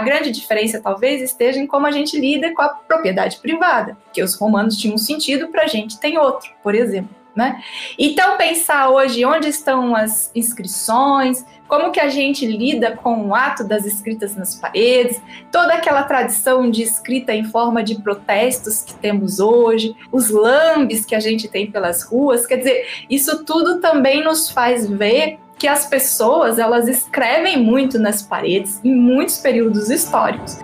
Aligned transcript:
A 0.00 0.02
grande 0.02 0.30
diferença 0.30 0.80
talvez 0.80 1.20
esteja 1.20 1.60
em 1.60 1.66
como 1.66 1.86
a 1.86 1.90
gente 1.90 2.18
lida 2.18 2.54
com 2.54 2.62
a 2.62 2.70
propriedade 2.70 3.36
privada, 3.36 3.98
que 4.14 4.22
os 4.22 4.34
romanos 4.34 4.78
tinham 4.78 4.94
um 4.94 4.98
sentido, 4.98 5.48
para 5.48 5.64
a 5.64 5.66
gente 5.66 6.00
tem 6.00 6.16
outro, 6.16 6.50
por 6.62 6.74
exemplo. 6.74 7.14
Né? 7.36 7.62
Então, 7.98 8.38
pensar 8.38 8.88
hoje 8.88 9.26
onde 9.26 9.48
estão 9.48 9.94
as 9.94 10.30
inscrições, 10.34 11.44
como 11.68 11.92
que 11.92 12.00
a 12.00 12.08
gente 12.08 12.46
lida 12.46 12.96
com 12.96 13.26
o 13.26 13.34
ato 13.34 13.62
das 13.62 13.84
escritas 13.84 14.34
nas 14.34 14.54
paredes, 14.54 15.20
toda 15.52 15.74
aquela 15.74 16.02
tradição 16.04 16.70
de 16.70 16.82
escrita 16.82 17.34
em 17.34 17.44
forma 17.44 17.82
de 17.82 18.00
protestos 18.00 18.82
que 18.82 18.94
temos 18.94 19.38
hoje, 19.38 19.94
os 20.10 20.30
lambes 20.30 21.04
que 21.04 21.14
a 21.14 21.20
gente 21.20 21.46
tem 21.46 21.70
pelas 21.70 22.04
ruas, 22.04 22.46
quer 22.46 22.56
dizer, 22.56 22.86
isso 23.10 23.44
tudo 23.44 23.80
também 23.80 24.24
nos 24.24 24.50
faz 24.50 24.88
ver 24.88 25.38
que 25.60 25.68
as 25.68 25.84
pessoas 25.84 26.58
elas 26.58 26.88
escrevem 26.88 27.62
muito 27.62 27.98
nas 27.98 28.22
paredes 28.22 28.80
em 28.82 28.94
muitos 28.94 29.36
períodos 29.36 29.90
históricos. 29.90 30.58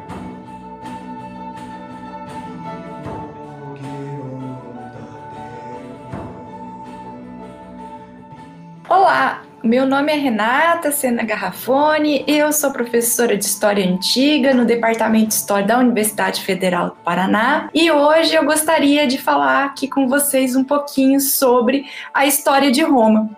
Olá, 8.88 9.42
meu 9.62 9.84
nome 9.84 10.10
é 10.12 10.16
Renata 10.16 10.90
Sena 10.90 11.24
Garrafone, 11.24 12.24
eu 12.26 12.50
sou 12.50 12.72
professora 12.72 13.36
de 13.36 13.44
História 13.44 13.86
Antiga 13.86 14.54
no 14.54 14.64
Departamento 14.64 15.28
de 15.28 15.34
História 15.34 15.66
da 15.66 15.78
Universidade 15.78 16.40
Federal 16.40 16.86
do 16.86 16.96
Paraná 17.04 17.68
e 17.74 17.90
hoje 17.90 18.34
eu 18.34 18.46
gostaria 18.46 19.06
de 19.06 19.18
falar 19.18 19.66
aqui 19.66 19.88
com 19.88 20.08
vocês 20.08 20.56
um 20.56 20.64
pouquinho 20.64 21.20
sobre 21.20 21.84
a 22.14 22.24
história 22.24 22.70
de 22.70 22.82
Roma. 22.82 23.36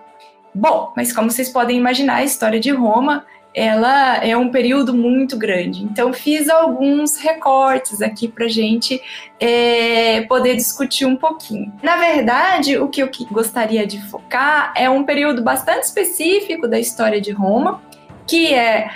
Bom, 0.58 0.92
mas 0.96 1.12
como 1.12 1.30
vocês 1.30 1.48
podem 1.48 1.78
imaginar, 1.78 2.16
a 2.16 2.24
história 2.24 2.58
de 2.58 2.70
Roma 2.72 3.24
ela 3.54 4.16
é 4.16 4.36
um 4.36 4.50
período 4.50 4.92
muito 4.92 5.36
grande. 5.36 5.82
Então, 5.82 6.12
fiz 6.12 6.48
alguns 6.48 7.16
recortes 7.16 8.02
aqui 8.02 8.28
para 8.28 8.46
gente 8.46 9.00
é, 9.40 10.20
poder 10.22 10.54
discutir 10.54 11.06
um 11.06 11.16
pouquinho. 11.16 11.72
Na 11.82 11.96
verdade, 11.96 12.76
o 12.76 12.88
que 12.88 13.02
eu 13.02 13.10
gostaria 13.30 13.86
de 13.86 14.00
focar 14.02 14.72
é 14.76 14.88
um 14.90 15.02
período 15.02 15.42
bastante 15.42 15.84
específico 15.84 16.68
da 16.68 16.78
história 16.78 17.20
de 17.20 17.32
Roma, 17.32 17.80
que 18.26 18.52
é 18.52 18.90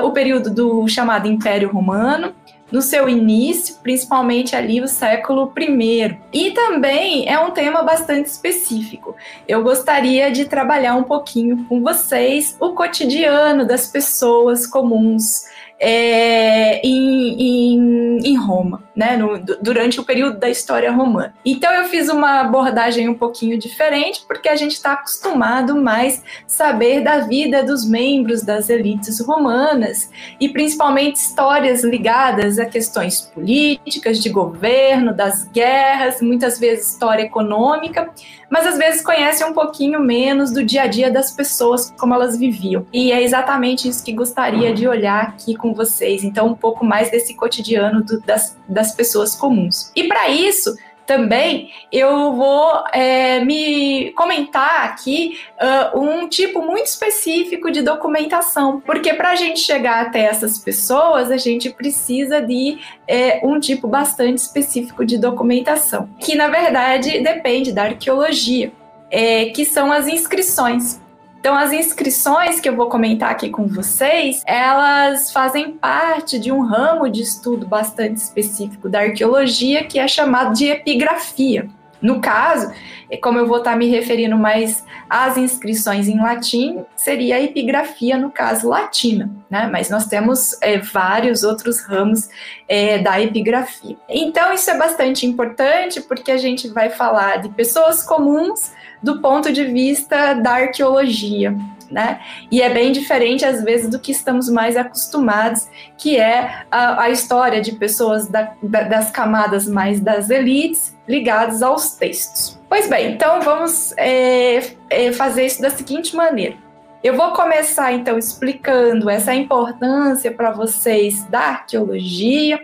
uh, 0.00 0.06
o 0.06 0.12
período 0.12 0.52
do 0.52 0.88
chamado 0.88 1.28
Império 1.28 1.70
Romano, 1.70 2.32
no 2.70 2.80
seu 2.82 3.08
início, 3.08 3.76
principalmente 3.82 4.54
ali 4.54 4.80
o 4.80 4.88
século 4.88 5.52
I. 5.58 6.18
E 6.32 6.50
também 6.52 7.28
é 7.28 7.38
um 7.38 7.50
tema 7.50 7.82
bastante 7.82 8.26
específico. 8.26 9.16
Eu 9.46 9.62
gostaria 9.62 10.30
de 10.30 10.44
trabalhar 10.44 10.94
um 10.94 11.04
pouquinho 11.04 11.64
com 11.68 11.82
vocês 11.82 12.56
o 12.60 12.70
cotidiano 12.72 13.66
das 13.66 13.86
pessoas 13.86 14.66
comuns 14.66 15.44
é, 15.80 16.86
em, 16.86 17.40
em, 17.40 18.18
em, 18.18 18.36
Roma, 18.36 18.82
né, 18.94 19.16
no, 19.16 19.38
durante 19.60 20.00
o 20.00 20.04
período 20.04 20.38
da 20.38 20.48
história 20.48 20.90
romana. 20.90 21.34
Então 21.44 21.72
eu 21.72 21.84
fiz 21.84 22.08
uma 22.08 22.40
abordagem 22.40 23.08
um 23.08 23.14
pouquinho 23.14 23.58
diferente, 23.58 24.24
porque 24.26 24.48
a 24.48 24.56
gente 24.56 24.72
está 24.72 24.92
acostumado 24.92 25.80
mais 25.80 26.22
saber 26.46 27.02
da 27.02 27.20
vida 27.20 27.62
dos 27.62 27.88
membros 27.88 28.42
das 28.42 28.68
elites 28.68 29.20
romanas 29.20 30.10
e 30.40 30.48
principalmente 30.48 31.16
histórias 31.16 31.84
ligadas 31.84 32.58
a 32.58 32.66
questões 32.66 33.20
políticas, 33.20 34.20
de 34.20 34.28
governo, 34.28 35.14
das 35.14 35.44
guerras, 35.44 36.20
muitas 36.20 36.58
vezes 36.58 36.90
história 36.90 37.22
econômica, 37.22 38.10
mas 38.50 38.66
às 38.66 38.76
vezes 38.76 39.02
conhece 39.02 39.44
um 39.44 39.52
pouquinho 39.52 40.00
menos 40.00 40.52
do 40.52 40.64
dia 40.64 40.82
a 40.82 40.86
dia 40.86 41.10
das 41.10 41.30
pessoas, 41.30 41.92
como 41.96 42.12
elas 42.12 42.36
viviam. 42.36 42.84
E 42.92 43.12
é 43.12 43.22
exatamente 43.22 43.88
isso 43.88 44.04
que 44.04 44.12
gostaria 44.12 44.74
de 44.74 44.88
olhar 44.88 45.22
aqui 45.22 45.54
com 45.54 45.72
vocês. 45.72 46.24
Então, 46.24 46.48
um 46.48 46.54
pouco 46.54 46.84
mais 46.84 47.10
desse 47.10 47.34
cotidiano 47.34 48.02
do, 48.02 48.20
das, 48.20 48.58
das 48.68 48.79
pessoas 48.94 49.34
comuns. 49.34 49.92
E 49.94 50.04
para 50.04 50.28
isso, 50.28 50.74
também 51.10 51.72
eu 51.90 52.36
vou 52.36 52.84
é, 52.92 53.44
me 53.44 54.12
comentar 54.12 54.84
aqui 54.84 55.40
uh, 55.60 55.98
um 55.98 56.28
tipo 56.28 56.62
muito 56.62 56.86
específico 56.86 57.68
de 57.68 57.82
documentação, 57.82 58.80
porque 58.80 59.12
para 59.14 59.30
a 59.30 59.34
gente 59.34 59.58
chegar 59.58 60.06
até 60.06 60.20
essas 60.20 60.58
pessoas, 60.58 61.32
a 61.32 61.36
gente 61.36 61.68
precisa 61.70 62.40
de 62.40 62.78
é, 63.08 63.40
um 63.42 63.58
tipo 63.58 63.88
bastante 63.88 64.38
específico 64.38 65.04
de 65.04 65.18
documentação, 65.18 66.08
que 66.20 66.36
na 66.36 66.46
verdade 66.46 67.18
depende 67.18 67.72
da 67.72 67.86
arqueologia, 67.86 68.72
é, 69.10 69.46
que 69.46 69.64
são 69.64 69.90
as 69.90 70.06
inscrições. 70.06 71.00
Então, 71.40 71.56
as 71.56 71.72
inscrições 71.72 72.60
que 72.60 72.68
eu 72.68 72.76
vou 72.76 72.90
comentar 72.90 73.30
aqui 73.30 73.48
com 73.48 73.66
vocês, 73.66 74.42
elas 74.46 75.32
fazem 75.32 75.72
parte 75.72 76.38
de 76.38 76.52
um 76.52 76.60
ramo 76.60 77.08
de 77.08 77.22
estudo 77.22 77.66
bastante 77.66 78.18
específico 78.18 78.90
da 78.90 79.00
arqueologia 79.00 79.84
que 79.84 79.98
é 79.98 80.06
chamado 80.06 80.54
de 80.54 80.66
epigrafia. 80.66 81.66
No 82.00 82.20
caso, 82.20 82.70
é 83.10 83.16
como 83.16 83.38
eu 83.38 83.46
vou 83.46 83.58
estar 83.58 83.74
me 83.74 83.88
referindo 83.88 84.36
mais 84.36 84.84
às 85.08 85.38
inscrições 85.38 86.08
em 86.08 86.18
latim, 86.18 86.84
seria 86.94 87.36
a 87.36 87.40
epigrafia, 87.42 88.18
no 88.18 88.30
caso, 88.30 88.68
latina, 88.68 89.30
né? 89.50 89.68
Mas 89.70 89.88
nós 89.88 90.06
temos 90.06 90.56
é, 90.62 90.78
vários 90.78 91.42
outros 91.42 91.80
ramos 91.80 92.28
é, 92.68 92.98
da 92.98 93.20
epigrafia. 93.20 93.96
Então, 94.08 94.52
isso 94.52 94.70
é 94.70 94.78
bastante 94.78 95.26
importante 95.26 96.02
porque 96.02 96.30
a 96.30 96.38
gente 96.38 96.68
vai 96.68 96.90
falar 96.90 97.38
de 97.38 97.48
pessoas 97.50 98.02
comuns 98.02 98.72
do 99.02 99.20
ponto 99.20 99.52
de 99.52 99.64
vista 99.64 100.34
da 100.34 100.52
arqueologia. 100.52 101.56
Né? 101.90 102.20
E 102.52 102.62
é 102.62 102.70
bem 102.70 102.92
diferente, 102.92 103.44
às 103.44 103.64
vezes, 103.64 103.90
do 103.90 103.98
que 103.98 104.12
estamos 104.12 104.48
mais 104.48 104.76
acostumados, 104.76 105.66
que 105.98 106.16
é 106.16 106.62
a, 106.70 107.02
a 107.02 107.10
história 107.10 107.60
de 107.60 107.72
pessoas 107.72 108.28
da, 108.28 108.52
da, 108.62 108.82
das 108.82 109.10
camadas 109.10 109.66
mais 109.66 109.98
das 109.98 110.30
elites 110.30 110.96
ligadas 111.08 111.62
aos 111.62 111.94
textos. 111.94 112.60
Pois 112.68 112.88
bem, 112.88 113.14
então 113.14 113.40
vamos 113.40 113.92
é, 113.96 114.62
é, 114.88 115.12
fazer 115.12 115.46
isso 115.46 115.60
da 115.60 115.70
seguinte 115.70 116.14
maneira. 116.14 116.54
Eu 117.02 117.16
vou 117.16 117.32
começar, 117.32 117.92
então, 117.92 118.18
explicando 118.18 119.10
essa 119.10 119.34
importância 119.34 120.30
para 120.30 120.52
vocês 120.52 121.24
da 121.24 121.40
arqueologia, 121.40 122.60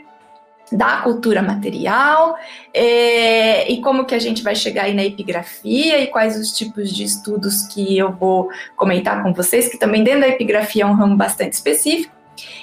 da 0.72 0.98
cultura 0.98 1.42
material 1.42 2.36
é, 2.74 3.70
e 3.70 3.80
como 3.80 4.04
que 4.04 4.14
a 4.14 4.18
gente 4.18 4.42
vai 4.42 4.54
chegar 4.54 4.84
aí 4.84 4.94
na 4.94 5.04
epigrafia 5.04 6.00
e 6.00 6.08
quais 6.08 6.36
os 6.38 6.52
tipos 6.52 6.92
de 6.92 7.04
estudos 7.04 7.62
que 7.62 7.96
eu 7.96 8.12
vou 8.12 8.48
comentar 8.74 9.22
com 9.22 9.32
vocês, 9.32 9.68
que 9.68 9.78
também 9.78 10.02
dentro 10.02 10.22
da 10.22 10.28
epigrafia 10.28 10.82
é 10.82 10.86
um 10.86 10.94
ramo 10.94 11.16
bastante 11.16 11.52
específico. 11.52 12.14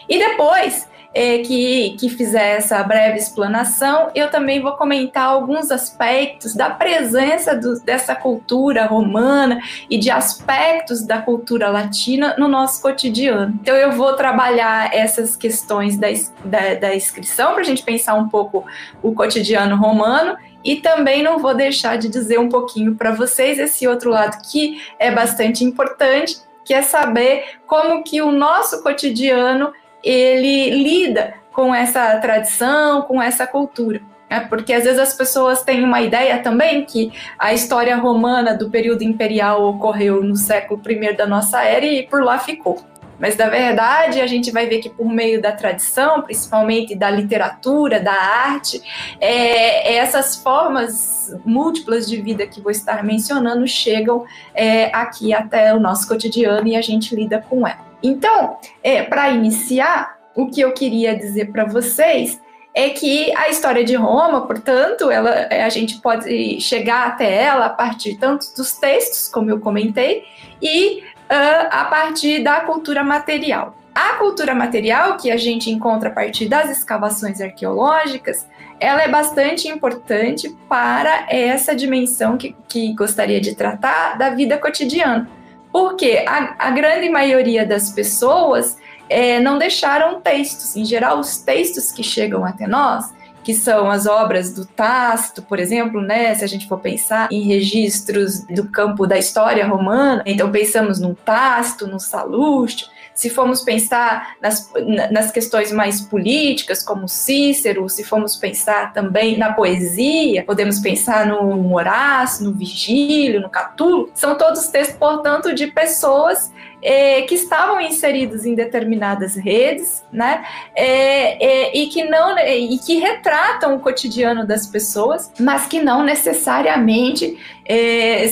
E 0.07 0.17
depois 0.19 0.87
é, 1.13 1.39
que, 1.39 1.95
que 1.99 2.09
fizer 2.09 2.57
essa 2.57 2.81
breve 2.83 3.17
explanação, 3.17 4.09
eu 4.15 4.29
também 4.29 4.61
vou 4.61 4.71
comentar 4.73 5.25
alguns 5.25 5.69
aspectos 5.69 6.55
da 6.55 6.69
presença 6.69 7.55
do, 7.55 7.79
dessa 7.81 8.15
cultura 8.15 8.85
romana 8.85 9.61
e 9.89 9.97
de 9.97 10.09
aspectos 10.09 11.05
da 11.05 11.21
cultura 11.21 11.69
latina 11.69 12.35
no 12.37 12.47
nosso 12.47 12.81
cotidiano. 12.81 13.57
Então, 13.61 13.75
eu 13.75 13.91
vou 13.91 14.13
trabalhar 14.13 14.93
essas 14.93 15.35
questões 15.35 15.97
da, 15.97 16.07
da, 16.43 16.73
da 16.75 16.95
inscrição 16.95 17.53
para 17.53 17.61
a 17.61 17.65
gente 17.65 17.83
pensar 17.83 18.15
um 18.15 18.27
pouco 18.27 18.65
o 19.01 19.13
cotidiano 19.13 19.75
romano 19.75 20.35
e 20.63 20.77
também 20.77 21.21
não 21.21 21.37
vou 21.37 21.53
deixar 21.53 21.97
de 21.97 22.07
dizer 22.07 22.39
um 22.39 22.49
pouquinho 22.49 22.95
para 22.95 23.11
vocês 23.11 23.59
esse 23.59 23.87
outro 23.87 24.09
lado 24.09 24.41
que 24.49 24.81
é 24.97 25.11
bastante 25.11 25.63
importante, 25.63 26.37
que 26.63 26.73
é 26.73 26.81
saber 26.81 27.59
como 27.67 28.03
que 28.03 28.21
o 28.21 28.31
nosso 28.31 28.81
cotidiano 28.81 29.73
ele 30.03 30.69
lida 30.69 31.35
com 31.51 31.73
essa 31.73 32.17
tradição, 32.17 33.03
com 33.03 33.21
essa 33.21 33.47
cultura. 33.47 34.01
É, 34.29 34.39
porque 34.39 34.73
às 34.73 34.83
vezes 34.83 34.99
as 34.99 35.13
pessoas 35.13 35.61
têm 35.61 35.83
uma 35.83 36.01
ideia 36.01 36.39
também 36.39 36.83
que 36.85 37.13
a 37.37 37.53
história 37.53 37.95
romana 37.95 38.57
do 38.57 38.69
período 38.69 39.03
imperial 39.03 39.63
ocorreu 39.63 40.23
no 40.23 40.35
século 40.35 40.81
I 40.89 41.13
da 41.13 41.27
nossa 41.27 41.63
era 41.63 41.85
e 41.85 42.01
por 42.01 42.23
lá 42.23 42.39
ficou. 42.39 42.83
Mas, 43.19 43.37
na 43.37 43.47
verdade, 43.47 44.19
a 44.19 44.27
gente 44.27 44.51
vai 44.51 44.65
ver 44.65 44.79
que 44.79 44.89
por 44.89 45.07
meio 45.07 45.41
da 45.41 45.51
tradição, 45.51 46.23
principalmente 46.23 46.95
da 46.95 47.09
literatura, 47.09 47.99
da 47.99 48.11
arte, 48.11 48.81
é, 49.21 49.95
essas 49.95 50.35
formas 50.35 51.33
múltiplas 51.45 52.09
de 52.09 52.19
vida 52.19 52.47
que 52.47 52.59
vou 52.59 52.71
estar 52.71 53.03
mencionando 53.03 53.67
chegam 53.67 54.25
é, 54.53 54.85
aqui 54.93 55.31
até 55.31 55.73
o 55.73 55.79
nosso 55.79 56.07
cotidiano 56.07 56.67
e 56.67 56.75
a 56.75 56.81
gente 56.81 57.15
lida 57.15 57.39
com 57.47 57.67
ela. 57.67 57.92
Então, 58.03 58.57
é, 58.83 59.01
para 59.01 59.29
iniciar, 59.29 60.17
o 60.35 60.47
que 60.47 60.59
eu 60.59 60.73
queria 60.73 61.15
dizer 61.15 61.51
para 61.51 61.63
vocês 61.63 62.41
é 62.75 62.89
que 62.89 63.33
a 63.37 63.49
história 63.49 63.83
de 63.83 63.95
Roma, 63.95 64.45
portanto, 64.45 65.09
ela, 65.09 65.29
é, 65.29 65.63
a 65.63 65.69
gente 65.69 66.01
pode 66.01 66.59
chegar 66.59 67.07
até 67.07 67.43
ela 67.43 67.67
a 67.67 67.69
partir 67.69 68.15
tanto 68.15 68.47
dos 68.57 68.73
textos, 68.73 69.29
como 69.29 69.49
eu 69.49 69.59
comentei, 69.59 70.25
e 70.61 71.03
uh, 71.29 71.67
a 71.69 71.85
partir 71.85 72.43
da 72.43 72.61
cultura 72.61 73.03
material. 73.03 73.75
A 73.93 74.15
cultura 74.15 74.55
material, 74.55 75.17
que 75.17 75.29
a 75.29 75.37
gente 75.37 75.69
encontra 75.69 76.09
a 76.09 76.11
partir 76.11 76.49
das 76.49 76.71
escavações 76.71 77.39
arqueológicas, 77.39 78.47
ela 78.79 79.03
é 79.03 79.07
bastante 79.07 79.67
importante 79.67 80.49
para 80.67 81.27
essa 81.29 81.75
dimensão 81.75 82.37
que, 82.37 82.55
que 82.67 82.91
gostaria 82.95 83.39
de 83.39 83.53
tratar 83.53 84.17
da 84.17 84.31
vida 84.31 84.57
cotidiana 84.57 85.29
porque 85.73 86.23
a, 86.27 86.55
a 86.67 86.71
grande 86.71 87.09
maioria 87.09 87.65
das 87.65 87.89
pessoas 87.89 88.77
é, 89.09 89.39
não 89.39 89.57
deixaram 89.57 90.21
textos. 90.21 90.75
Em 90.75 90.85
geral, 90.85 91.19
os 91.19 91.37
textos 91.37 91.91
que 91.91 92.03
chegam 92.03 92.45
até 92.45 92.67
nós 92.67 93.11
que 93.43 93.53
são 93.53 93.91
as 93.91 94.05
obras 94.05 94.53
do 94.53 94.65
Tácito, 94.65 95.41
por 95.41 95.59
exemplo, 95.59 96.01
né? 96.01 96.33
Se 96.33 96.45
a 96.45 96.47
gente 96.47 96.67
for 96.67 96.79
pensar 96.79 97.27
em 97.29 97.41
registros 97.41 98.45
do 98.45 98.69
campo 98.69 99.05
da 99.05 99.17
história 99.17 99.67
romana, 99.67 100.23
então 100.25 100.49
pensamos 100.49 100.99
no 100.99 101.13
Tácito, 101.13 101.85
no 101.85 101.99
Salustio, 101.99 102.87
se 103.13 103.29
formos 103.29 103.61
pensar 103.61 104.35
nas, 104.41 104.71
nas 105.11 105.31
questões 105.31 105.71
mais 105.71 106.01
políticas, 106.01 106.83
como 106.83 107.07
Cícero, 107.07 107.87
se 107.89 108.03
formos 108.03 108.35
pensar 108.35 108.93
também 108.93 109.37
na 109.37 109.53
poesia, 109.53 110.43
podemos 110.43 110.79
pensar 110.79 111.25
no 111.25 111.73
Horácio, 111.75 112.45
no 112.45 112.53
Virgílio, 112.53 113.41
no 113.41 113.49
Catulo, 113.49 114.09
são 114.13 114.37
todos 114.37 114.67
textos, 114.67 114.97
portanto, 114.97 115.53
de 115.53 115.67
pessoas 115.67 116.51
é, 116.83 117.21
que 117.23 117.35
estavam 117.35 117.79
inseridos 117.81 118.45
em 118.45 118.53
determinadas 118.53 119.35
redes, 119.35 120.03
né, 120.11 120.45
é, 120.75 121.43
é, 121.43 121.77
e 121.77 121.87
que 121.87 122.03
não 122.03 122.37
e 122.37 122.77
que 122.77 122.99
retratam 122.99 123.75
o 123.75 123.79
cotidiano 123.79 124.45
das 124.45 124.67
pessoas, 124.67 125.31
mas 125.39 125.67
que 125.67 125.81
não 125.81 126.03
necessariamente 126.03 127.37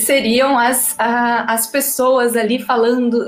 seriam 0.02 0.58
as, 0.58 0.94
a, 0.98 1.52
as 1.52 1.66
pessoas 1.66 2.36
ali 2.36 2.58
falando, 2.58 3.24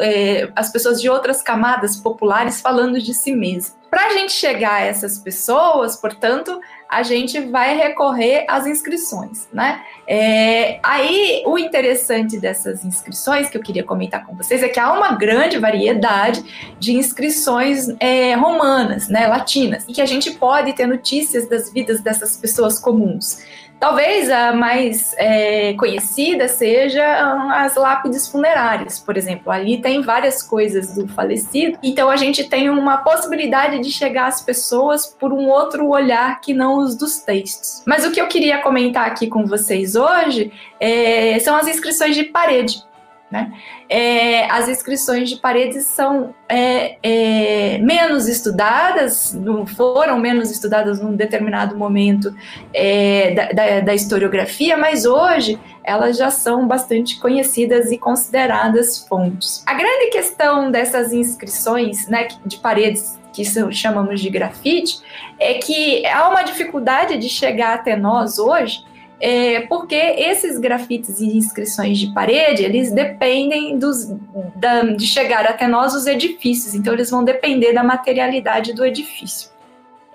as 0.55 0.71
pessoas 0.71 1.00
de 1.00 1.09
outras 1.09 1.43
camadas 1.43 1.97
populares 1.97 2.61
falando 2.61 3.00
de 3.00 3.15
si 3.15 3.32
mesmas. 3.32 3.75
Para 3.91 4.06
a 4.06 4.11
gente 4.11 4.32
chegar 4.32 4.82
a 4.82 4.85
essas 4.85 5.19
pessoas, 5.19 5.94
portanto, 5.97 6.61
a 6.94 7.02
gente 7.02 7.41
vai 7.41 7.76
recorrer 7.76 8.44
às 8.49 8.67
inscrições, 8.67 9.49
né? 9.52 9.82
É, 10.06 10.79
aí, 10.82 11.43
o 11.46 11.58
interessante 11.58 12.38
dessas 12.38 12.85
inscrições 12.85 13.49
que 13.49 13.56
eu 13.56 13.62
queria 13.62 13.82
comentar 13.82 14.25
com 14.26 14.35
vocês 14.35 14.62
é 14.62 14.69
que 14.69 14.79
há 14.79 14.93
uma 14.93 15.12
grande 15.17 15.58
variedade 15.58 16.75
de 16.79 16.93
inscrições 16.93 17.88
é, 17.99 18.35
romanas, 18.35 19.08
né, 19.08 19.26
latinas, 19.26 19.85
e 19.88 19.93
que 19.93 20.00
a 20.00 20.06
gente 20.06 20.31
pode 20.32 20.73
ter 20.75 20.87
notícias 20.87 21.49
das 21.49 21.73
vidas 21.73 22.00
dessas 22.00 22.37
pessoas 22.37 22.79
comuns. 22.79 23.43
Talvez 23.85 24.31
a 24.31 24.55
mais 24.55 25.15
é, 25.19 25.75
conhecida 25.75 26.49
seja 26.49 27.05
as 27.53 27.77
lápides 27.77 28.27
funerárias, 28.27 28.99
por 28.99 29.15
exemplo. 29.15 29.53
Ali 29.53 29.77
tem 29.77 30.01
várias 30.01 30.43
coisas 30.43 30.95
do 30.95 31.07
falecido, 31.07 31.79
então 31.83 32.09
a 32.09 32.17
gente 32.17 32.45
tem 32.45 32.71
uma 32.71 32.97
possibilidade 32.97 33.81
de 33.81 33.91
chegar 33.91 34.29
às 34.29 34.41
pessoas 34.41 35.05
por 35.05 35.35
um 35.35 35.51
outro 35.51 35.87
olhar 35.87 36.41
que 36.41 36.55
não 36.55 36.79
os 36.79 36.97
dos 36.97 37.19
textos. 37.19 37.83
Mas 37.87 38.07
o 38.07 38.11
que 38.11 38.19
eu 38.19 38.27
queria 38.27 38.63
comentar 38.63 39.07
aqui 39.07 39.27
com 39.27 39.45
vocês 39.45 39.97
hoje 39.97 40.51
é, 40.81 41.39
são 41.41 41.55
as 41.55 41.69
inscrições 41.69 42.17
de 42.17 42.25
parede. 42.25 42.83
Né? 43.31 43.53
É, 43.88 44.44
as 44.50 44.69
inscrições 44.69 45.29
de 45.29 45.37
paredes 45.37 45.87
são 45.87 46.35
é, 46.49 46.99
é, 47.03 47.79
menos 47.79 48.29
estudadas, 48.29 49.37
foram 49.76 50.19
menos 50.19 50.50
estudadas 50.50 51.00
num 51.00 51.17
determinado 51.17 51.76
momento 51.76 52.32
é, 52.73 53.32
da, 53.32 53.53
da, 53.53 53.81
da, 53.81 53.94
historiografia, 53.94 54.76
mas 54.76 55.05
hoje 55.05 55.59
elas 55.82 56.17
já 56.17 56.31
são 56.31 56.69
bastante 56.69 57.19
conhecidas 57.19 57.91
e 57.91 57.99
consideradas 57.99 59.05
fontes. 59.09 59.65
A 59.67 59.75
grande 59.75 60.11
questão 60.11 60.70
dessas 60.70 61.12
inscrições 61.12 62.06
né, 62.06 62.29
de 62.47 62.59
paredes 62.59 63.19
que 63.35 63.44
chamamos 63.73 64.20
de 64.20 64.31
grafite, 64.31 65.00
é 65.41 65.55
que 65.55 66.06
há 66.06 66.29
uma 66.29 66.44
dificuldade 66.44 67.19
de 67.19 67.29
chegar 67.29 67.75
até 67.75 67.97
nós 67.97 68.38
hoje 68.38 68.85
é, 69.21 69.61
porque 69.63 69.95
esses 69.95 70.59
grafites 70.59 71.21
e 71.21 71.37
inscrições 71.37 71.99
de 71.99 72.13
parede, 72.13 72.63
eles 72.63 72.91
dependem 72.91 73.79
dos, 73.79 74.13
da, 74.57 74.83
de 74.83 75.07
chegar 75.07 75.47
até 75.47 75.67
nós 75.67 75.95
os 75.95 76.07
edifícios, 76.07 76.75
então 76.75 76.93
eles 76.93 77.11
vão 77.11 77.25
depender 77.25 77.73
da 77.73 77.83
materialidade 77.83 78.73
do 78.73 78.85
edifício. 78.85 79.55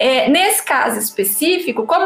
É, 0.01 0.30
nesse 0.30 0.63
caso 0.63 0.98
específico, 0.98 1.86
como 1.86 2.06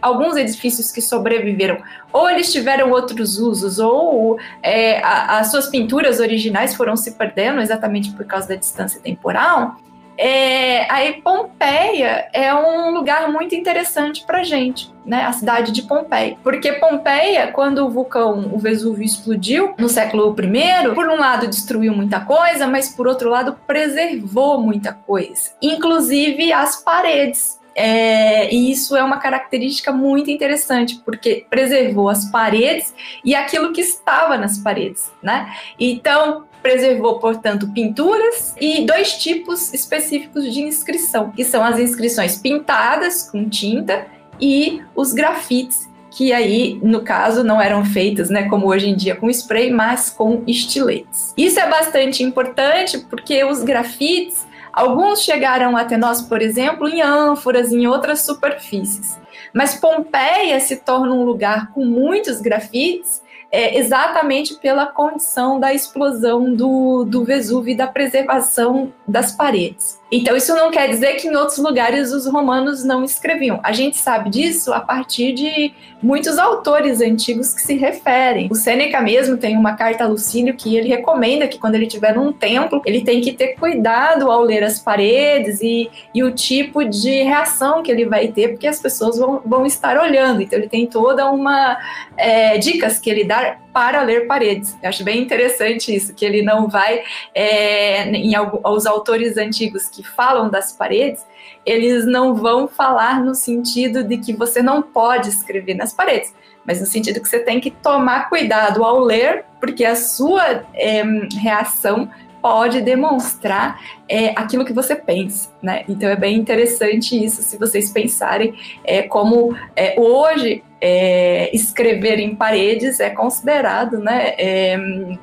alguns 0.00 0.36
edifícios 0.36 0.92
que 0.92 1.02
sobreviveram, 1.02 1.82
ou 2.12 2.30
eles 2.30 2.52
tiveram 2.52 2.92
outros 2.92 3.36
usos, 3.36 3.80
ou 3.80 4.38
é, 4.62 5.02
a, 5.02 5.40
as 5.40 5.50
suas 5.50 5.66
pinturas 5.66 6.20
originais 6.20 6.72
foram 6.72 6.96
se 6.96 7.12
perdendo 7.12 7.60
exatamente 7.60 8.12
por 8.12 8.24
causa 8.24 8.46
da 8.46 8.54
distância 8.54 9.00
temporal, 9.00 9.76
é, 10.16 10.90
aí 10.92 11.20
Pompeia 11.22 12.28
é 12.32 12.54
um 12.54 12.90
lugar 12.90 13.30
muito 13.30 13.54
interessante 13.54 14.24
para 14.26 14.42
gente, 14.42 14.92
né? 15.04 15.24
A 15.24 15.32
cidade 15.32 15.72
de 15.72 15.82
Pompeia, 15.82 16.36
porque 16.42 16.72
Pompeia, 16.74 17.48
quando 17.48 17.86
o 17.86 17.90
vulcão, 17.90 18.50
o 18.52 18.58
Vesúvio 18.58 19.04
explodiu 19.04 19.74
no 19.78 19.88
século 19.88 20.34
I, 20.38 20.94
por 20.94 21.08
um 21.08 21.18
lado 21.18 21.46
destruiu 21.46 21.94
muita 21.94 22.20
coisa, 22.20 22.66
mas 22.66 22.94
por 22.94 23.06
outro 23.06 23.30
lado 23.30 23.58
preservou 23.66 24.60
muita 24.60 24.92
coisa, 24.92 25.50
inclusive 25.60 26.52
as 26.52 26.82
paredes. 26.82 27.60
É, 27.74 28.52
e 28.52 28.70
isso 28.70 28.94
é 28.94 29.02
uma 29.02 29.16
característica 29.16 29.90
muito 29.92 30.30
interessante, 30.30 31.00
porque 31.02 31.46
preservou 31.48 32.10
as 32.10 32.30
paredes 32.30 32.94
e 33.24 33.34
aquilo 33.34 33.72
que 33.72 33.80
estava 33.80 34.36
nas 34.36 34.58
paredes, 34.58 35.10
né? 35.22 35.50
Então, 35.80 36.44
preservou, 36.62 37.18
portanto, 37.18 37.68
pinturas 37.72 38.54
e 38.60 38.86
dois 38.86 39.18
tipos 39.18 39.72
específicos 39.74 40.52
de 40.52 40.62
inscrição, 40.62 41.30
que 41.30 41.44
são 41.44 41.64
as 41.64 41.78
inscrições 41.78 42.38
pintadas 42.38 43.28
com 43.30 43.48
tinta 43.48 44.06
e 44.40 44.82
os 44.94 45.12
grafites, 45.12 45.90
que 46.10 46.32
aí, 46.32 46.78
no 46.82 47.00
caso, 47.02 47.42
não 47.42 47.60
eram 47.60 47.84
feitas, 47.84 48.28
né, 48.28 48.48
como 48.48 48.68
hoje 48.68 48.88
em 48.88 48.94
dia 48.94 49.16
com 49.16 49.30
spray, 49.30 49.70
mas 49.70 50.10
com 50.10 50.42
estiletes. 50.46 51.32
Isso 51.36 51.58
é 51.58 51.68
bastante 51.68 52.22
importante 52.22 52.98
porque 52.98 53.42
os 53.44 53.62
grafites, 53.62 54.46
alguns 54.72 55.22
chegaram 55.22 55.76
até 55.76 55.96
nós, 55.96 56.22
por 56.22 56.42
exemplo, 56.42 56.88
em 56.88 57.00
ânforas, 57.00 57.72
em 57.72 57.86
outras 57.86 58.24
superfícies. 58.24 59.18
Mas 59.54 59.74
Pompeia 59.74 60.60
se 60.60 60.76
torna 60.76 61.12
um 61.14 61.24
lugar 61.24 61.72
com 61.72 61.84
muitos 61.84 62.40
grafites 62.40 63.21
é, 63.52 63.78
exatamente 63.78 64.54
pela 64.54 64.86
condição 64.86 65.60
da 65.60 65.74
explosão 65.74 66.54
do, 66.54 67.04
do 67.04 67.22
Vesúvio 67.22 67.72
e 67.72 67.76
da 67.76 67.86
preservação 67.86 68.90
das 69.06 69.32
paredes. 69.32 70.00
Então, 70.14 70.36
isso 70.36 70.54
não 70.54 70.70
quer 70.70 70.90
dizer 70.90 71.14
que 71.14 71.26
em 71.26 71.34
outros 71.34 71.56
lugares 71.56 72.12
os 72.12 72.26
romanos 72.26 72.84
não 72.84 73.02
escreviam. 73.02 73.58
A 73.62 73.72
gente 73.72 73.96
sabe 73.96 74.28
disso 74.28 74.70
a 74.70 74.78
partir 74.78 75.32
de 75.32 75.72
muitos 76.02 76.36
autores 76.36 77.00
antigos 77.00 77.54
que 77.54 77.62
se 77.62 77.74
referem. 77.74 78.48
O 78.50 78.54
Sêneca 78.54 79.00
mesmo 79.00 79.38
tem 79.38 79.56
uma 79.56 79.74
carta 79.74 80.04
a 80.04 80.06
Lucílio 80.06 80.54
que 80.54 80.76
ele 80.76 80.88
recomenda 80.88 81.48
que 81.48 81.58
quando 81.58 81.76
ele 81.76 81.86
estiver 81.86 82.14
num 82.14 82.30
templo, 82.30 82.82
ele 82.84 83.00
tem 83.00 83.22
que 83.22 83.32
ter 83.32 83.54
cuidado 83.54 84.30
ao 84.30 84.42
ler 84.42 84.62
as 84.64 84.78
paredes 84.78 85.62
e, 85.62 85.90
e 86.14 86.22
o 86.22 86.30
tipo 86.30 86.84
de 86.84 87.22
reação 87.22 87.82
que 87.82 87.90
ele 87.90 88.04
vai 88.04 88.28
ter, 88.28 88.48
porque 88.48 88.66
as 88.66 88.80
pessoas 88.80 89.16
vão, 89.16 89.40
vão 89.46 89.64
estar 89.64 89.96
olhando. 89.96 90.42
Então, 90.42 90.58
ele 90.58 90.68
tem 90.68 90.86
toda 90.86 91.30
uma 91.30 91.78
é, 92.18 92.58
dicas 92.58 92.98
que 92.98 93.08
ele 93.08 93.24
dá 93.24 93.56
para 93.72 94.02
ler 94.02 94.26
paredes. 94.26 94.76
Eu 94.82 94.88
acho 94.90 95.02
bem 95.02 95.22
interessante 95.22 95.94
isso, 95.94 96.14
que 96.14 96.24
ele 96.24 96.42
não 96.42 96.68
vai, 96.68 97.02
é, 97.34 98.04
em 98.10 98.34
alguns 98.34 98.84
autores 98.84 99.38
antigos 99.38 99.88
que 99.88 100.01
falam 100.02 100.50
das 100.50 100.72
paredes, 100.72 101.26
eles 101.64 102.04
não 102.06 102.34
vão 102.34 102.66
falar 102.66 103.22
no 103.22 103.34
sentido 103.34 104.02
de 104.04 104.18
que 104.18 104.32
você 104.32 104.62
não 104.62 104.82
pode 104.82 105.28
escrever 105.28 105.74
nas 105.74 105.92
paredes, 105.92 106.34
mas 106.64 106.80
no 106.80 106.86
sentido 106.86 107.20
que 107.20 107.28
você 107.28 107.40
tem 107.40 107.60
que 107.60 107.70
tomar 107.70 108.28
cuidado 108.28 108.84
ao 108.84 109.00
ler, 109.00 109.44
porque 109.60 109.84
a 109.84 109.96
sua 109.96 110.64
é, 110.74 111.02
reação 111.40 112.10
pode 112.42 112.80
demonstrar 112.80 113.80
é, 114.08 114.30
aquilo 114.30 114.64
que 114.64 114.72
você 114.72 114.96
pensa, 114.96 115.48
né? 115.62 115.84
Então 115.88 116.10
é 116.10 116.16
bem 116.16 116.36
interessante 116.36 117.24
isso, 117.24 117.40
se 117.40 117.56
vocês 117.56 117.90
pensarem 117.92 118.52
é, 118.84 119.02
como 119.02 119.56
é, 119.76 119.94
hoje 119.98 120.64
é, 120.80 121.54
escrever 121.54 122.18
em 122.18 122.34
paredes 122.34 122.98
é 122.98 123.08
considerado, 123.10 123.98
né? 124.00 124.34
É, 124.36 124.76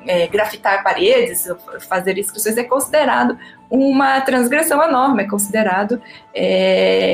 é, 0.06 0.26
grafitar 0.28 0.82
paredes, 0.82 1.46
fazer 1.86 2.16
inscrições 2.16 2.56
é 2.56 2.64
considerado 2.64 3.38
uma 3.68 4.20
transgressão 4.22 4.82
enorme, 4.82 5.22
é 5.22 5.28
considerado 5.28 6.00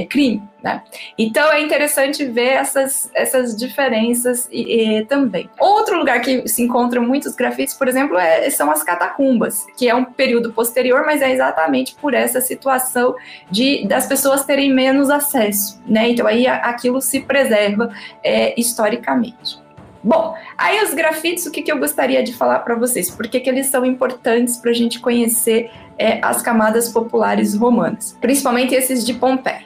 crime. 0.09 0.43
Né? 0.67 0.83
Então 1.17 1.53
é 1.53 1.63
interessante 1.63 2.25
ver 2.25 2.55
essas, 2.55 3.09
essas 3.15 3.57
diferenças 3.57 4.49
e, 4.51 4.99
e, 4.99 5.05
também. 5.05 5.49
Outro 5.61 5.97
lugar 5.97 6.21
que 6.21 6.49
se 6.49 6.61
encontram 6.61 7.05
muitos 7.05 7.37
grafites, 7.37 7.73
por 7.73 7.87
exemplo, 7.87 8.19
é, 8.19 8.51
são 8.51 8.69
as 8.69 8.83
catacumbas, 8.83 9.65
que 9.77 9.89
é 9.89 9.95
um 9.95 10.05
período 10.05 10.53
posterior, 10.53 11.05
mas 11.07 11.23
é 11.23 11.33
exatamente 11.33 11.95
por 11.95 12.15
essa 12.15 12.41
situação 12.41 13.15
de 13.49 13.87
das 13.87 14.09
pessoas 14.09 14.45
terem 14.45 14.75
menos 14.75 15.09
acesso. 15.09 15.81
Né? 15.87 16.11
Então 16.11 16.27
aí 16.27 16.49
aquilo 16.49 17.01
se 17.01 17.21
preserva 17.21 17.95
é, 18.25 18.61
historicamente. 18.61 19.65
Bom, 20.03 20.35
aí 20.59 20.83
os 20.83 20.95
grafites, 20.95 21.47
o 21.47 21.53
que, 21.53 21.63
que 21.63 21.71
eu 21.71 21.79
gostaria 21.79 22.25
de 22.25 22.33
falar 22.33 22.59
para 22.61 22.75
vocês? 22.75 23.09
Por 23.09 23.29
que, 23.29 23.39
que 23.39 23.49
eles 23.49 23.69
são 23.69 23.85
importantes 23.85 24.57
para 24.57 24.73
a 24.73 24.75
gente 24.75 24.99
conhecer 24.99 25.71
é, 25.97 26.19
as 26.23 26.43
camadas 26.43 26.89
populares 26.89 27.55
romanas, 27.55 28.17
principalmente 28.21 28.75
esses 28.75 29.07
de 29.07 29.15
Pompeia? 29.15 29.66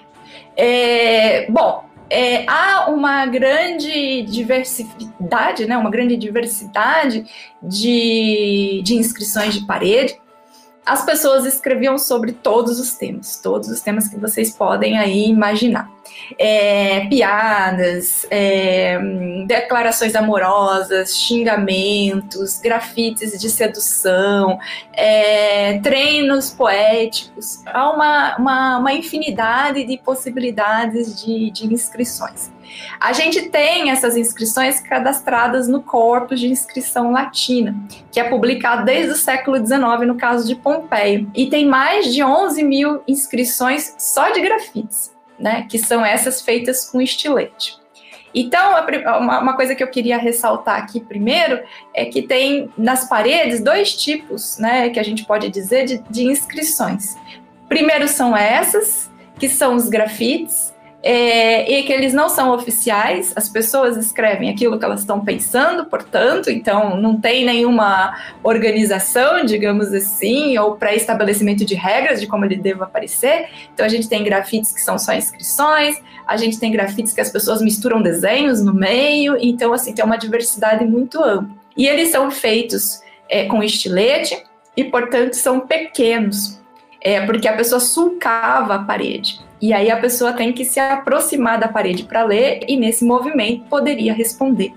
É, 0.62 1.50
bom, 1.50 1.84
é, 2.10 2.44
há 2.46 2.90
uma 2.90 3.24
grande 3.24 4.22
diversidade, 4.24 5.64
né, 5.64 5.78
uma 5.78 5.90
grande 5.90 6.18
diversidade 6.18 7.24
de, 7.62 8.82
de 8.84 8.94
inscrições 8.94 9.54
de 9.54 9.66
parede. 9.66 10.20
as 10.84 11.02
pessoas 11.02 11.46
escreviam 11.46 11.96
sobre 11.96 12.32
todos 12.32 12.78
os 12.78 12.94
temas, 12.94 13.40
todos 13.40 13.70
os 13.70 13.80
temas 13.80 14.08
que 14.08 14.18
vocês 14.18 14.50
podem 14.50 14.98
aí 14.98 15.28
imaginar. 15.28 15.88
É, 16.38 17.06
piadas, 17.08 18.26
é, 18.30 18.98
declarações 19.46 20.14
amorosas, 20.14 21.16
xingamentos, 21.16 22.58
grafites 22.60 23.38
de 23.38 23.50
sedução, 23.50 24.58
é, 24.92 25.78
treinos 25.80 26.50
poéticos. 26.50 27.62
Há 27.66 27.90
uma, 27.90 28.36
uma, 28.36 28.78
uma 28.78 28.92
infinidade 28.92 29.84
de 29.84 29.98
possibilidades 29.98 31.24
de, 31.24 31.50
de 31.50 31.72
inscrições. 31.72 32.50
A 33.00 33.12
gente 33.12 33.48
tem 33.48 33.90
essas 33.90 34.16
inscrições 34.16 34.80
cadastradas 34.80 35.68
no 35.68 35.82
Corpus 35.82 36.40
de 36.40 36.48
Inscrição 36.48 37.10
Latina, 37.10 37.74
que 38.10 38.20
é 38.20 38.24
publicado 38.24 38.84
desde 38.84 39.12
o 39.12 39.16
século 39.16 39.56
XIX, 39.56 40.06
no 40.06 40.16
caso 40.16 40.46
de 40.46 40.54
Pompeia. 40.54 41.26
E 41.34 41.48
tem 41.48 41.66
mais 41.66 42.12
de 42.12 42.22
11 42.22 42.62
mil 42.62 43.02
inscrições 43.06 43.94
só 43.98 44.30
de 44.30 44.40
grafites, 44.40 45.12
né, 45.40 45.66
que 45.68 45.78
são 45.78 46.04
essas 46.04 46.42
feitas 46.42 46.84
com 46.84 47.00
estilete. 47.00 47.80
Então, 48.32 48.74
uma 49.18 49.56
coisa 49.56 49.74
que 49.74 49.82
eu 49.82 49.88
queria 49.88 50.16
ressaltar 50.16 50.78
aqui 50.78 51.00
primeiro 51.00 51.60
é 51.92 52.04
que 52.04 52.22
tem 52.22 52.70
nas 52.78 53.08
paredes 53.08 53.60
dois 53.60 53.96
tipos, 53.96 54.56
né, 54.58 54.88
que 54.90 55.00
a 55.00 55.02
gente 55.02 55.24
pode 55.24 55.48
dizer 55.48 55.84
de, 55.84 55.98
de 56.08 56.24
inscrições. 56.24 57.16
Primeiro 57.68 58.06
são 58.06 58.36
essas, 58.36 59.10
que 59.38 59.48
são 59.48 59.74
os 59.74 59.88
grafites, 59.88 60.72
é, 61.02 61.70
e 61.70 61.82
que 61.84 61.92
eles 61.92 62.12
não 62.12 62.28
são 62.28 62.52
oficiais, 62.52 63.32
as 63.34 63.48
pessoas 63.48 63.96
escrevem 63.96 64.50
aquilo 64.50 64.78
que 64.78 64.84
elas 64.84 65.00
estão 65.00 65.24
pensando, 65.24 65.86
portanto, 65.86 66.50
então 66.50 66.96
não 66.96 67.18
tem 67.18 67.44
nenhuma 67.44 68.14
organização, 68.42 69.44
digamos 69.44 69.94
assim, 69.94 70.58
ou 70.58 70.76
pré-estabelecimento 70.76 71.64
de 71.64 71.74
regras 71.74 72.20
de 72.20 72.26
como 72.26 72.44
ele 72.44 72.56
deva 72.56 72.84
aparecer. 72.84 73.48
Então 73.72 73.86
a 73.86 73.88
gente 73.88 74.08
tem 74.08 74.22
grafites 74.22 74.72
que 74.72 74.80
são 74.80 74.98
só 74.98 75.14
inscrições, 75.14 75.96
a 76.26 76.36
gente 76.36 76.60
tem 76.60 76.70
grafites 76.70 77.14
que 77.14 77.20
as 77.20 77.30
pessoas 77.30 77.62
misturam 77.62 78.02
desenhos 78.02 78.62
no 78.62 78.74
meio, 78.74 79.36
então 79.40 79.72
assim, 79.72 79.94
tem 79.94 80.04
uma 80.04 80.18
diversidade 80.18 80.84
muito 80.84 81.22
ampla. 81.22 81.58
E 81.76 81.86
eles 81.86 82.10
são 82.10 82.30
feitos 82.30 83.00
é, 83.26 83.46
com 83.46 83.62
estilete 83.62 84.36
e, 84.76 84.84
portanto, 84.84 85.32
são 85.32 85.60
pequenos, 85.60 86.60
é, 87.00 87.24
porque 87.24 87.48
a 87.48 87.56
pessoa 87.56 87.80
sulcava 87.80 88.74
a 88.74 88.78
parede. 88.80 89.40
E 89.60 89.72
aí 89.72 89.90
a 89.90 89.96
pessoa 89.98 90.32
tem 90.32 90.52
que 90.52 90.64
se 90.64 90.80
aproximar 90.80 91.58
da 91.58 91.68
parede 91.68 92.04
para 92.04 92.24
ler 92.24 92.60
e 92.66 92.76
nesse 92.76 93.04
movimento 93.04 93.64
poderia 93.68 94.12
responder. 94.12 94.72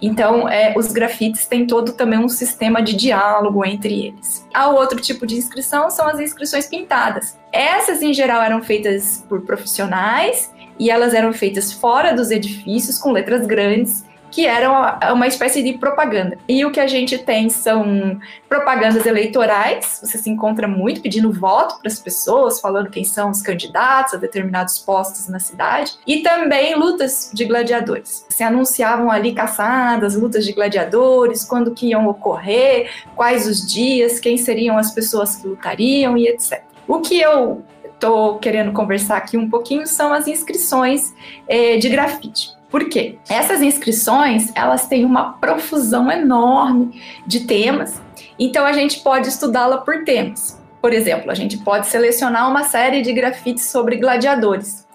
Então, 0.00 0.48
é, 0.48 0.74
os 0.76 0.92
grafites 0.92 1.46
têm 1.46 1.66
todo 1.66 1.92
também 1.92 2.20
um 2.20 2.28
sistema 2.28 2.80
de 2.80 2.94
diálogo 2.94 3.64
entre 3.64 4.06
eles. 4.06 4.46
Há 4.54 4.68
outro 4.68 5.00
tipo 5.00 5.26
de 5.26 5.36
inscrição 5.36 5.90
são 5.90 6.06
as 6.06 6.20
inscrições 6.20 6.66
pintadas. 6.66 7.36
Essas, 7.52 8.00
em 8.00 8.14
geral, 8.14 8.40
eram 8.40 8.62
feitas 8.62 9.24
por 9.28 9.40
profissionais 9.40 10.54
e 10.78 10.88
elas 10.88 11.14
eram 11.14 11.32
feitas 11.32 11.72
fora 11.72 12.14
dos 12.14 12.30
edifícios 12.30 12.96
com 12.96 13.10
letras 13.10 13.44
grandes 13.44 14.04
que 14.30 14.46
eram 14.46 14.72
uma 15.12 15.26
espécie 15.26 15.62
de 15.62 15.78
propaganda. 15.78 16.38
E 16.48 16.64
o 16.64 16.70
que 16.70 16.80
a 16.80 16.86
gente 16.86 17.18
tem 17.18 17.48
são 17.48 18.18
propagandas 18.48 19.06
eleitorais, 19.06 20.00
você 20.02 20.18
se 20.18 20.30
encontra 20.30 20.66
muito 20.68 21.00
pedindo 21.00 21.32
voto 21.32 21.78
para 21.78 21.88
as 21.88 21.98
pessoas, 21.98 22.60
falando 22.60 22.90
quem 22.90 23.04
são 23.04 23.30
os 23.30 23.42
candidatos 23.42 24.14
a 24.14 24.16
determinados 24.16 24.78
postos 24.78 25.28
na 25.28 25.38
cidade, 25.38 25.92
e 26.06 26.18
também 26.20 26.74
lutas 26.74 27.30
de 27.32 27.44
gladiadores. 27.44 28.26
Se 28.28 28.42
anunciavam 28.42 29.10
ali 29.10 29.32
caçadas, 29.32 30.14
lutas 30.14 30.44
de 30.44 30.52
gladiadores, 30.52 31.44
quando 31.44 31.74
que 31.74 31.88
iam 31.88 32.06
ocorrer, 32.08 32.90
quais 33.14 33.46
os 33.46 33.66
dias, 33.66 34.20
quem 34.20 34.36
seriam 34.36 34.76
as 34.78 34.92
pessoas 34.92 35.36
que 35.36 35.46
lutariam 35.46 36.16
e 36.16 36.28
etc. 36.28 36.62
O 36.86 37.00
que 37.00 37.20
eu 37.20 37.62
estou 37.84 38.38
querendo 38.38 38.72
conversar 38.72 39.16
aqui 39.16 39.36
um 39.36 39.50
pouquinho 39.50 39.86
são 39.86 40.12
as 40.12 40.28
inscrições 40.28 41.14
é, 41.48 41.76
de 41.76 41.88
grafite. 41.88 42.57
Por 42.70 42.88
quê? 42.88 43.18
Essas 43.28 43.62
inscrições, 43.62 44.52
elas 44.54 44.86
têm 44.86 45.04
uma 45.04 45.32
profusão 45.34 46.10
enorme 46.10 47.00
de 47.26 47.40
temas, 47.40 48.00
então 48.38 48.66
a 48.66 48.72
gente 48.72 49.00
pode 49.00 49.28
estudá-la 49.28 49.78
por 49.78 50.04
temas. 50.04 50.60
Por 50.80 50.92
exemplo, 50.92 51.30
a 51.30 51.34
gente 51.34 51.58
pode 51.58 51.86
selecionar 51.86 52.48
uma 52.48 52.64
série 52.64 53.02
de 53.02 53.12
grafites 53.12 53.64
sobre 53.64 53.96
gladiadores. 53.96 54.86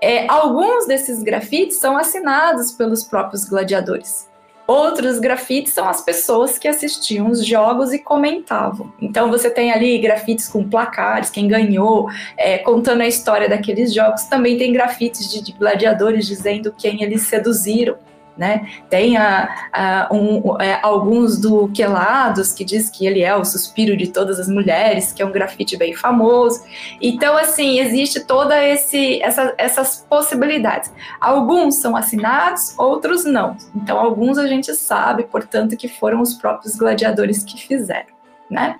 É, 0.00 0.26
alguns 0.28 0.86
desses 0.86 1.22
grafites 1.22 1.76
são 1.76 1.96
assinados 1.96 2.72
pelos 2.72 3.04
próprios 3.04 3.44
gladiadores. 3.44 4.28
Outros 4.66 5.18
grafites 5.18 5.72
são 5.72 5.88
as 5.88 6.00
pessoas 6.02 6.58
que 6.58 6.68
assistiam 6.68 7.30
os 7.30 7.44
jogos 7.44 7.92
e 7.92 7.98
comentavam. 7.98 8.92
Então 9.00 9.30
você 9.30 9.50
tem 9.50 9.72
ali 9.72 9.98
grafites 9.98 10.48
com 10.48 10.68
placares, 10.68 11.30
quem 11.30 11.48
ganhou, 11.48 12.08
é, 12.36 12.58
contando 12.58 13.02
a 13.02 13.06
história 13.06 13.48
daqueles 13.48 13.92
jogos. 13.92 14.24
Também 14.24 14.56
tem 14.56 14.72
grafites 14.72 15.30
de, 15.30 15.42
de 15.42 15.52
gladiadores 15.52 16.26
dizendo 16.26 16.72
quem 16.76 17.02
eles 17.02 17.22
seduziram 17.22 17.96
né? 18.36 18.66
Tem 18.88 19.16
a, 19.16 19.68
a, 19.72 20.08
um, 20.12 20.60
é, 20.60 20.78
alguns 20.82 21.38
do 21.38 21.68
Quelados 21.68 22.52
que 22.52 22.64
diz 22.64 22.88
que 22.88 23.06
ele 23.06 23.22
é 23.22 23.34
o 23.36 23.44
suspiro 23.44 23.96
de 23.96 24.08
todas 24.08 24.40
as 24.40 24.48
mulheres, 24.48 25.12
que 25.12 25.22
é 25.22 25.26
um 25.26 25.32
grafite 25.32 25.76
bem 25.76 25.94
famoso. 25.94 26.62
Então, 27.00 27.36
assim, 27.36 27.78
existe 27.78 28.20
toda 28.20 28.62
esse, 28.64 29.22
essa, 29.22 29.54
essas 29.58 30.06
possibilidades. 30.08 30.92
Alguns 31.20 31.76
são 31.76 31.94
assinados, 31.94 32.74
outros 32.78 33.24
não. 33.24 33.56
Então, 33.74 33.98
alguns 33.98 34.38
a 34.38 34.46
gente 34.46 34.74
sabe, 34.74 35.24
portanto, 35.24 35.76
que 35.76 35.88
foram 35.88 36.20
os 36.20 36.34
próprios 36.34 36.76
gladiadores 36.76 37.44
que 37.44 37.60
fizeram, 37.60 38.12
né? 38.50 38.76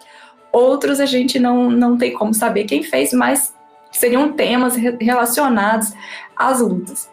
Outros 0.51 1.01
a 1.01 1.07
gente 1.07 1.39
não, 1.39 1.71
não 1.71 1.97
tem 1.97 2.13
como 2.13 2.35
saber 2.35 2.65
quem 2.65 2.83
fez, 2.83 3.13
mas 3.13 3.55
seriam 3.91 4.33
temas 4.33 4.77
relacionados 4.77 5.93
às 6.37 6.61
lutas. 6.61 7.12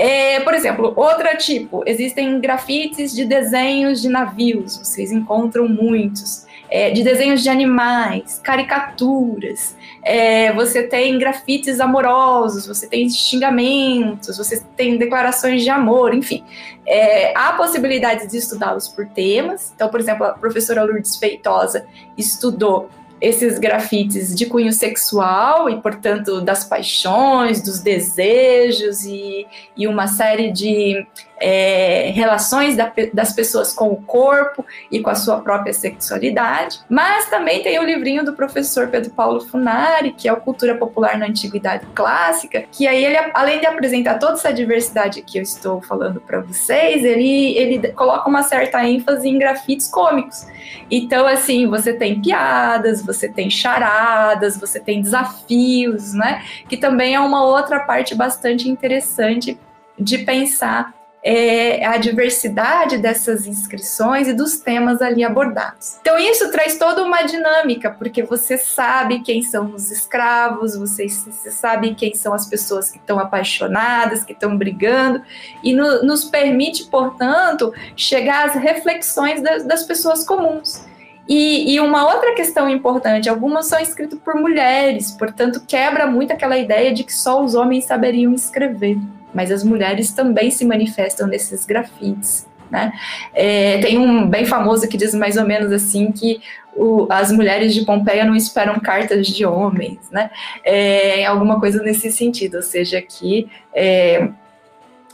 É, 0.00 0.38
por 0.40 0.54
exemplo, 0.54 0.92
outra 0.94 1.36
tipo, 1.36 1.82
existem 1.84 2.40
grafites 2.40 3.12
de 3.12 3.24
desenhos 3.24 4.00
de 4.00 4.08
navios, 4.08 4.76
vocês 4.76 5.10
encontram 5.10 5.66
muitos, 5.66 6.46
é, 6.70 6.90
de 6.92 7.02
desenhos 7.02 7.42
de 7.42 7.48
animais, 7.48 8.40
caricaturas, 8.40 9.76
é, 10.04 10.52
você 10.52 10.84
tem 10.84 11.18
grafites 11.18 11.80
amorosos, 11.80 12.64
você 12.64 12.86
tem 12.86 13.10
xingamentos, 13.10 14.36
você 14.36 14.62
tem 14.76 14.96
declarações 14.96 15.64
de 15.64 15.70
amor, 15.70 16.14
enfim. 16.14 16.44
É, 16.86 17.36
há 17.36 17.54
possibilidade 17.54 18.28
de 18.28 18.36
estudá-los 18.36 18.86
por 18.86 19.04
temas. 19.08 19.72
Então, 19.74 19.88
por 19.88 19.98
exemplo, 19.98 20.26
a 20.26 20.30
professora 20.30 20.84
Lourdes 20.84 21.16
Feitosa 21.16 21.86
estudou 22.16 22.88
esses 23.20 23.58
grafites 23.58 24.34
de 24.34 24.46
cunho 24.46 24.72
sexual 24.72 25.68
e, 25.68 25.80
portanto, 25.80 26.40
das 26.40 26.64
paixões, 26.64 27.62
dos 27.62 27.80
desejos 27.80 29.04
e, 29.04 29.46
e 29.76 29.86
uma 29.86 30.06
série 30.06 30.52
de 30.52 31.06
é, 31.40 32.10
relações 32.14 32.76
da, 32.76 32.92
das 33.12 33.32
pessoas 33.32 33.72
com 33.72 33.88
o 33.88 33.96
corpo 34.02 34.64
e 34.90 35.00
com 35.00 35.10
a 35.10 35.14
sua 35.14 35.40
própria 35.40 35.72
sexualidade. 35.72 36.80
Mas 36.88 37.28
também 37.28 37.62
tem 37.62 37.78
o 37.78 37.84
livrinho 37.84 38.24
do 38.24 38.32
professor 38.32 38.88
Pedro 38.88 39.10
Paulo 39.10 39.40
Funari, 39.40 40.12
que 40.12 40.28
é 40.28 40.32
o 40.32 40.40
Cultura 40.40 40.74
Popular 40.74 41.18
na 41.18 41.26
Antiguidade 41.26 41.86
Clássica, 41.94 42.64
que 42.70 42.86
aí 42.86 43.04
ele, 43.04 43.16
além 43.34 43.60
de 43.60 43.66
apresentar 43.66 44.18
toda 44.18 44.34
essa 44.34 44.52
diversidade 44.52 45.22
que 45.22 45.38
eu 45.38 45.42
estou 45.42 45.80
falando 45.80 46.20
para 46.20 46.40
vocês, 46.40 47.04
ele, 47.04 47.56
ele 47.56 47.92
coloca 47.92 48.28
uma 48.28 48.42
certa 48.42 48.84
ênfase 48.84 49.28
em 49.28 49.38
grafites 49.38 49.88
cômicos. 49.88 50.46
Então, 50.90 51.26
assim, 51.26 51.66
você 51.66 51.92
tem 51.92 52.20
piadas, 52.20 53.04
você 53.04 53.28
tem 53.28 53.50
charadas, 53.50 54.58
você 54.58 54.80
tem 54.80 55.00
desafios, 55.00 56.12
né? 56.14 56.42
Que 56.68 56.76
também 56.76 57.14
é 57.14 57.20
uma 57.20 57.44
outra 57.44 57.80
parte 57.80 58.14
bastante 58.14 58.68
interessante 58.68 59.58
de 59.98 60.18
pensar 60.18 60.97
é, 61.22 61.84
a 61.84 61.96
diversidade 61.96 62.98
dessas 62.98 63.46
inscrições 63.46 64.28
e 64.28 64.32
dos 64.32 64.58
temas 64.58 65.02
ali 65.02 65.24
abordados. 65.24 65.98
Então, 66.00 66.16
isso 66.18 66.50
traz 66.50 66.78
toda 66.78 67.02
uma 67.02 67.22
dinâmica, 67.22 67.90
porque 67.90 68.22
você 68.22 68.56
sabe 68.56 69.20
quem 69.20 69.42
são 69.42 69.74
os 69.74 69.90
escravos, 69.90 70.76
você, 70.76 71.08
você 71.08 71.50
sabe 71.50 71.94
quem 71.94 72.14
são 72.14 72.32
as 72.32 72.46
pessoas 72.46 72.90
que 72.90 72.98
estão 72.98 73.18
apaixonadas, 73.18 74.24
que 74.24 74.32
estão 74.32 74.56
brigando, 74.56 75.22
e 75.62 75.74
no, 75.74 76.02
nos 76.02 76.24
permite, 76.24 76.84
portanto, 76.84 77.72
chegar 77.96 78.46
às 78.46 78.54
reflexões 78.54 79.42
das, 79.42 79.64
das 79.64 79.82
pessoas 79.82 80.24
comuns. 80.24 80.86
E, 81.28 81.74
e, 81.74 81.80
uma 81.80 82.06
outra 82.06 82.34
questão 82.34 82.70
importante: 82.70 83.28
algumas 83.28 83.66
são 83.66 83.78
escritas 83.78 84.18
por 84.20 84.34
mulheres, 84.34 85.10
portanto, 85.10 85.62
quebra 85.66 86.06
muito 86.06 86.32
aquela 86.32 86.56
ideia 86.56 86.94
de 86.94 87.04
que 87.04 87.12
só 87.12 87.44
os 87.44 87.54
homens 87.54 87.84
saberiam 87.84 88.32
escrever 88.32 88.96
mas 89.34 89.50
as 89.50 89.62
mulheres 89.62 90.12
também 90.12 90.50
se 90.50 90.64
manifestam 90.64 91.26
nesses 91.26 91.64
grafites. 91.64 92.46
Né? 92.70 92.92
É, 93.32 93.78
tem 93.78 93.96
um 93.98 94.28
bem 94.28 94.44
famoso 94.44 94.86
que 94.88 94.98
diz 94.98 95.14
mais 95.14 95.38
ou 95.38 95.44
menos 95.44 95.72
assim 95.72 96.12
que 96.12 96.40
o, 96.76 97.06
as 97.10 97.32
mulheres 97.32 97.74
de 97.74 97.84
Pompeia 97.84 98.24
não 98.24 98.36
esperam 98.36 98.78
cartas 98.78 99.26
de 99.26 99.44
homens, 99.44 99.98
né? 100.12 100.30
É, 100.62 101.24
alguma 101.24 101.58
coisa 101.58 101.82
nesse 101.82 102.12
sentido, 102.12 102.56
ou 102.56 102.62
seja, 102.62 103.02
que 103.02 103.48
é, 103.74 104.28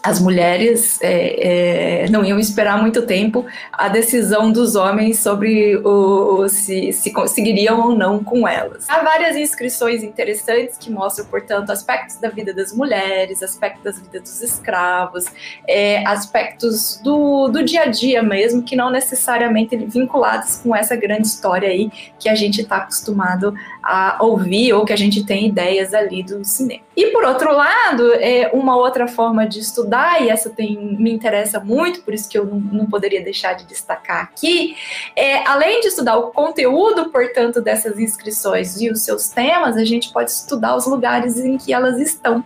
as 0.04 0.20
mulheres 0.20 1.00
é, 1.00 2.02
é, 2.04 2.08
não 2.10 2.22
iam 2.22 2.38
esperar 2.38 2.78
muito 2.78 3.06
tempo 3.06 3.46
a 3.72 3.88
decisão 3.88 4.52
dos 4.52 4.76
homens 4.76 5.18
sobre 5.20 5.78
o, 5.78 6.46
se, 6.46 6.92
se 6.92 7.10
conseguiriam 7.10 7.80
ou 7.80 7.96
não 7.96 8.22
com 8.22 8.46
elas. 8.46 8.84
Há 8.90 9.02
várias 9.02 9.34
inscrições 9.34 10.02
interessantes 10.02 10.76
que 10.76 10.90
mostram, 10.90 11.24
portanto, 11.24 11.70
aspectos 11.70 12.16
da 12.16 12.28
vida 12.28 12.52
das 12.52 12.70
mulheres, 12.74 13.42
aspectos 13.42 13.82
da 13.82 13.90
vida 13.92 14.20
dos 14.20 14.42
escravos, 14.42 15.24
é, 15.66 16.06
aspectos 16.06 17.00
do, 17.02 17.48
do 17.48 17.64
dia 17.64 17.84
a 17.84 17.86
dia 17.86 18.22
mesmo, 18.22 18.62
que 18.62 18.76
não 18.76 18.90
necessariamente 18.90 19.74
vinculados 19.74 20.56
com 20.62 20.76
essa 20.76 20.94
grande 20.94 21.28
história 21.28 21.70
aí 21.70 21.90
que 22.18 22.28
a 22.28 22.34
gente 22.34 22.60
está 22.60 22.76
acostumado 22.76 23.54
a 23.82 24.18
ouvir 24.20 24.74
ou 24.74 24.84
que 24.84 24.92
a 24.92 24.96
gente 24.96 25.24
tem 25.24 25.46
ideias 25.46 25.94
ali 25.94 26.22
do 26.22 26.44
cinema. 26.44 26.84
E 26.96 27.06
por 27.06 27.24
outro 27.24 27.52
lado, 27.52 28.12
é 28.14 28.50
uma 28.52 28.76
outra 28.76 29.08
forma 29.08 29.46
de 29.46 29.58
estudar, 29.58 29.93
e 30.20 30.28
essa 30.28 30.50
tem, 30.50 30.96
me 30.98 31.12
interessa 31.12 31.60
muito, 31.60 32.02
por 32.02 32.12
isso 32.14 32.28
que 32.28 32.38
eu 32.38 32.44
não, 32.44 32.58
não 32.58 32.86
poderia 32.86 33.22
deixar 33.22 33.54
de 33.54 33.64
destacar 33.66 34.22
aqui, 34.22 34.76
é, 35.16 35.46
além 35.46 35.80
de 35.80 35.88
estudar 35.88 36.16
o 36.16 36.30
conteúdo, 36.30 37.10
portanto, 37.10 37.60
dessas 37.60 37.98
inscrições 37.98 38.80
e 38.80 38.90
os 38.90 39.02
seus 39.02 39.28
temas, 39.28 39.76
a 39.76 39.84
gente 39.84 40.12
pode 40.12 40.30
estudar 40.30 40.76
os 40.76 40.86
lugares 40.86 41.38
em 41.38 41.56
que 41.56 41.72
elas 41.72 41.98
estão. 41.98 42.44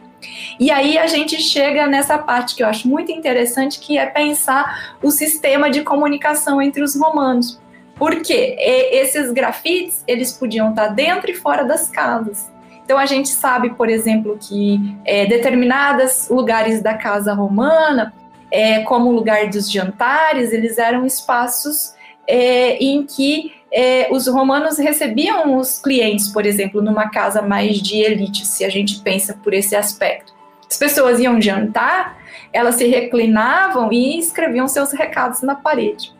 E 0.59 0.71
aí 0.71 0.99
a 0.99 1.07
gente 1.07 1.41
chega 1.41 1.87
nessa 1.87 2.19
parte 2.19 2.55
que 2.55 2.63
eu 2.63 2.67
acho 2.67 2.89
muito 2.89 3.13
interessante, 3.13 3.79
que 3.79 3.97
é 3.97 4.07
pensar 4.07 4.97
o 5.03 5.11
sistema 5.11 5.71
de 5.71 5.83
comunicação 5.83 6.61
entre 6.61 6.83
os 6.83 6.97
romanos. 6.97 7.61
Porque 7.95 8.57
esses 8.93 9.33
grafites, 9.33 10.05
eles 10.07 10.33
podiam 10.33 10.71
estar 10.71 10.89
dentro 10.89 11.31
e 11.31 11.35
fora 11.35 11.65
das 11.65 11.89
casas. 11.89 12.51
Então 12.89 12.97
a 12.97 13.05
gente 13.05 13.29
sabe, 13.29 13.75
por 13.75 13.91
exemplo, 13.91 14.39
que 14.41 14.81
é, 15.05 15.27
determinados 15.27 16.31
lugares 16.31 16.81
da 16.81 16.95
casa 16.95 17.35
romana, 17.35 18.15
é, 18.51 18.81
como 18.81 19.11
o 19.11 19.13
lugar 19.13 19.51
dos 19.51 19.71
jantares, 19.71 20.55
eles 20.55 20.79
eram 20.79 21.05
espaços 21.05 21.93
é, 22.27 22.83
em 22.83 23.05
que 23.05 23.53
é, 23.71 24.09
os 24.11 24.27
romanos 24.27 24.79
recebiam 24.79 25.59
os 25.59 25.79
clientes, 25.79 26.29
por 26.29 26.47
exemplo, 26.47 26.81
numa 26.81 27.11
casa 27.11 27.43
mais 27.43 27.77
de 27.77 28.01
elite, 28.01 28.47
se 28.47 28.65
a 28.65 28.71
gente 28.71 29.01
pensa 29.01 29.39
por 29.45 29.53
esse 29.53 29.77
aspecto. 29.77 30.33
As 30.67 30.79
pessoas 30.79 31.21
iam 31.21 31.39
jantar, 31.43 32.17
elas 32.55 32.77
se 32.77 32.87
reclinavam 32.87 33.93
e 33.93 34.19
escreviam 34.19 34.67
seus 34.67 34.93
recados 34.93 35.43
na 35.43 35.55
parede. 35.55 36.11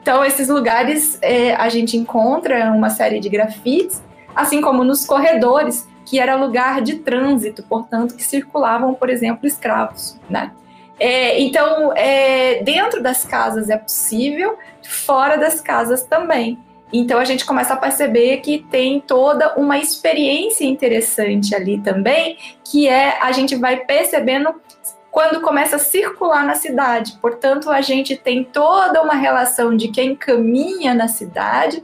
Então, 0.00 0.24
esses 0.24 0.46
lugares 0.46 1.18
é, 1.20 1.56
a 1.56 1.68
gente 1.68 1.96
encontra 1.96 2.70
uma 2.70 2.90
série 2.90 3.18
de 3.18 3.28
grafites, 3.28 4.00
assim 4.36 4.60
como 4.60 4.84
nos 4.84 5.04
corredores, 5.04 5.90
que 6.04 6.18
era 6.18 6.36
lugar 6.36 6.80
de 6.80 6.96
trânsito, 6.96 7.62
portanto, 7.62 8.14
que 8.14 8.22
circulavam, 8.22 8.94
por 8.94 9.08
exemplo, 9.08 9.46
escravos, 9.46 10.18
né? 10.28 10.52
É, 10.98 11.40
então, 11.40 11.92
é, 11.96 12.62
dentro 12.62 13.02
das 13.02 13.24
casas 13.24 13.70
é 13.70 13.76
possível, 13.76 14.58
fora 14.82 15.36
das 15.36 15.60
casas 15.60 16.04
também. 16.04 16.58
Então 16.92 17.18
a 17.18 17.24
gente 17.24 17.46
começa 17.46 17.72
a 17.72 17.76
perceber 17.76 18.36
que 18.38 18.58
tem 18.58 19.00
toda 19.00 19.54
uma 19.56 19.78
experiência 19.78 20.64
interessante 20.64 21.54
ali 21.54 21.78
também, 21.78 22.36
que 22.62 22.86
é 22.86 23.18
a 23.22 23.32
gente 23.32 23.56
vai 23.56 23.78
percebendo 23.78 24.54
quando 25.10 25.40
começa 25.40 25.76
a 25.76 25.78
circular 25.78 26.44
na 26.44 26.54
cidade. 26.54 27.18
Portanto, 27.20 27.70
a 27.70 27.80
gente 27.80 28.16
tem 28.16 28.44
toda 28.44 29.02
uma 29.02 29.14
relação 29.14 29.76
de 29.76 29.88
quem 29.88 30.14
caminha 30.14 30.94
na 30.94 31.08
cidade 31.08 31.82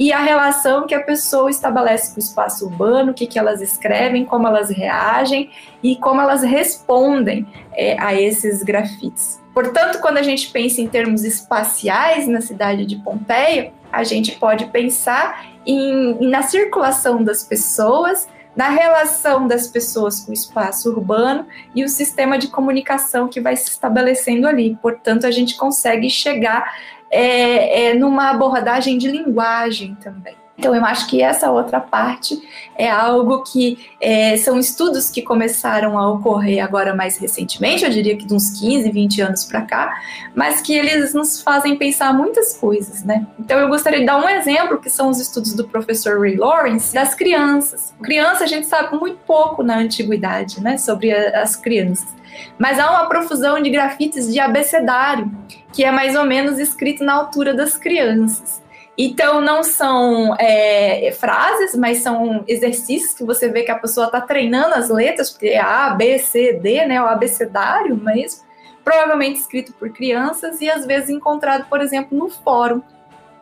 e 0.00 0.14
a 0.14 0.18
relação 0.18 0.86
que 0.86 0.94
a 0.94 1.02
pessoa 1.02 1.50
estabelece 1.50 2.14
com 2.14 2.16
o 2.16 2.24
espaço 2.24 2.64
urbano, 2.64 3.10
o 3.10 3.14
que, 3.14 3.26
que 3.26 3.38
elas 3.38 3.60
escrevem, 3.60 4.24
como 4.24 4.46
elas 4.46 4.70
reagem 4.70 5.50
e 5.82 5.94
como 5.94 6.22
elas 6.22 6.42
respondem 6.42 7.46
é, 7.74 8.00
a 8.00 8.18
esses 8.18 8.62
grafites. 8.62 9.38
Portanto, 9.52 10.00
quando 10.00 10.16
a 10.16 10.22
gente 10.22 10.48
pensa 10.50 10.80
em 10.80 10.88
termos 10.88 11.22
espaciais 11.22 12.26
na 12.26 12.40
cidade 12.40 12.86
de 12.86 12.96
Pompeia, 12.96 13.74
a 13.92 14.02
gente 14.02 14.32
pode 14.38 14.64
pensar 14.68 15.44
em, 15.66 16.16
na 16.30 16.40
circulação 16.44 17.22
das 17.22 17.44
pessoas 17.44 18.26
na 18.56 18.68
relação 18.68 19.46
das 19.46 19.68
pessoas 19.68 20.20
com 20.20 20.32
o 20.32 20.34
espaço 20.34 20.90
urbano 20.90 21.46
e 21.74 21.84
o 21.84 21.88
sistema 21.88 22.36
de 22.36 22.48
comunicação 22.48 23.28
que 23.28 23.40
vai 23.40 23.56
se 23.56 23.70
estabelecendo 23.70 24.46
ali. 24.46 24.76
Portanto, 24.82 25.24
a 25.24 25.30
gente 25.30 25.56
consegue 25.56 26.10
chegar 26.10 26.74
é, 27.10 27.88
é, 27.88 27.94
numa 27.94 28.30
abordagem 28.30 28.96
de 28.96 29.08
linguagem 29.10 29.94
também. 29.96 30.39
Então, 30.60 30.74
eu 30.76 30.84
acho 30.84 31.06
que 31.06 31.22
essa 31.22 31.50
outra 31.50 31.80
parte 31.80 32.38
é 32.76 32.90
algo 32.90 33.42
que 33.44 33.78
é, 33.98 34.36
são 34.36 34.58
estudos 34.58 35.08
que 35.08 35.22
começaram 35.22 35.98
a 35.98 36.06
ocorrer 36.12 36.62
agora 36.62 36.94
mais 36.94 37.16
recentemente, 37.16 37.82
eu 37.82 37.88
diria 37.88 38.14
que 38.14 38.26
de 38.26 38.34
uns 38.34 38.60
15, 38.60 38.90
20 38.90 39.22
anos 39.22 39.44
para 39.46 39.62
cá, 39.62 39.90
mas 40.34 40.60
que 40.60 40.74
eles 40.74 41.14
nos 41.14 41.40
fazem 41.40 41.76
pensar 41.76 42.12
muitas 42.12 42.58
coisas, 42.58 43.02
né? 43.02 43.26
Então, 43.38 43.58
eu 43.58 43.68
gostaria 43.68 44.00
de 44.00 44.04
dar 44.04 44.22
um 44.22 44.28
exemplo, 44.28 44.78
que 44.78 44.90
são 44.90 45.08
os 45.08 45.18
estudos 45.18 45.54
do 45.54 45.66
professor 45.66 46.20
Ray 46.20 46.36
Lawrence, 46.36 46.92
das 46.92 47.14
crianças. 47.14 47.94
Criança, 48.02 48.44
a 48.44 48.46
gente 48.46 48.66
sabe 48.66 48.94
muito 48.98 49.16
pouco 49.26 49.62
na 49.62 49.78
antiguidade, 49.78 50.62
né, 50.62 50.76
sobre 50.76 51.10
a, 51.10 51.40
as 51.40 51.56
crianças. 51.56 52.14
Mas 52.58 52.78
há 52.78 52.90
uma 52.90 53.08
profusão 53.08 53.62
de 53.62 53.70
grafites 53.70 54.30
de 54.30 54.38
abecedário, 54.38 55.32
que 55.72 55.82
é 55.82 55.90
mais 55.90 56.14
ou 56.14 56.26
menos 56.26 56.58
escrito 56.58 57.02
na 57.02 57.14
altura 57.14 57.54
das 57.54 57.78
crianças. 57.78 58.60
Então, 59.02 59.40
não 59.40 59.62
são 59.62 60.36
é, 60.38 61.10
frases, 61.18 61.74
mas 61.74 62.02
são 62.02 62.44
exercícios 62.46 63.14
que 63.14 63.24
você 63.24 63.48
vê 63.48 63.62
que 63.62 63.70
a 63.70 63.78
pessoa 63.78 64.04
está 64.08 64.20
treinando 64.20 64.74
as 64.74 64.90
letras, 64.90 65.30
porque 65.30 65.46
é 65.46 65.58
A, 65.58 65.88
B, 65.88 66.18
C, 66.18 66.52
D, 66.52 66.84
né, 66.84 67.02
o 67.02 67.06
abecedário 67.06 67.96
mesmo, 67.96 68.42
provavelmente 68.84 69.40
escrito 69.40 69.72
por 69.72 69.88
crianças 69.88 70.60
e 70.60 70.68
às 70.68 70.84
vezes 70.84 71.08
encontrado, 71.08 71.64
por 71.70 71.80
exemplo, 71.80 72.18
no 72.18 72.28
fórum. 72.28 72.82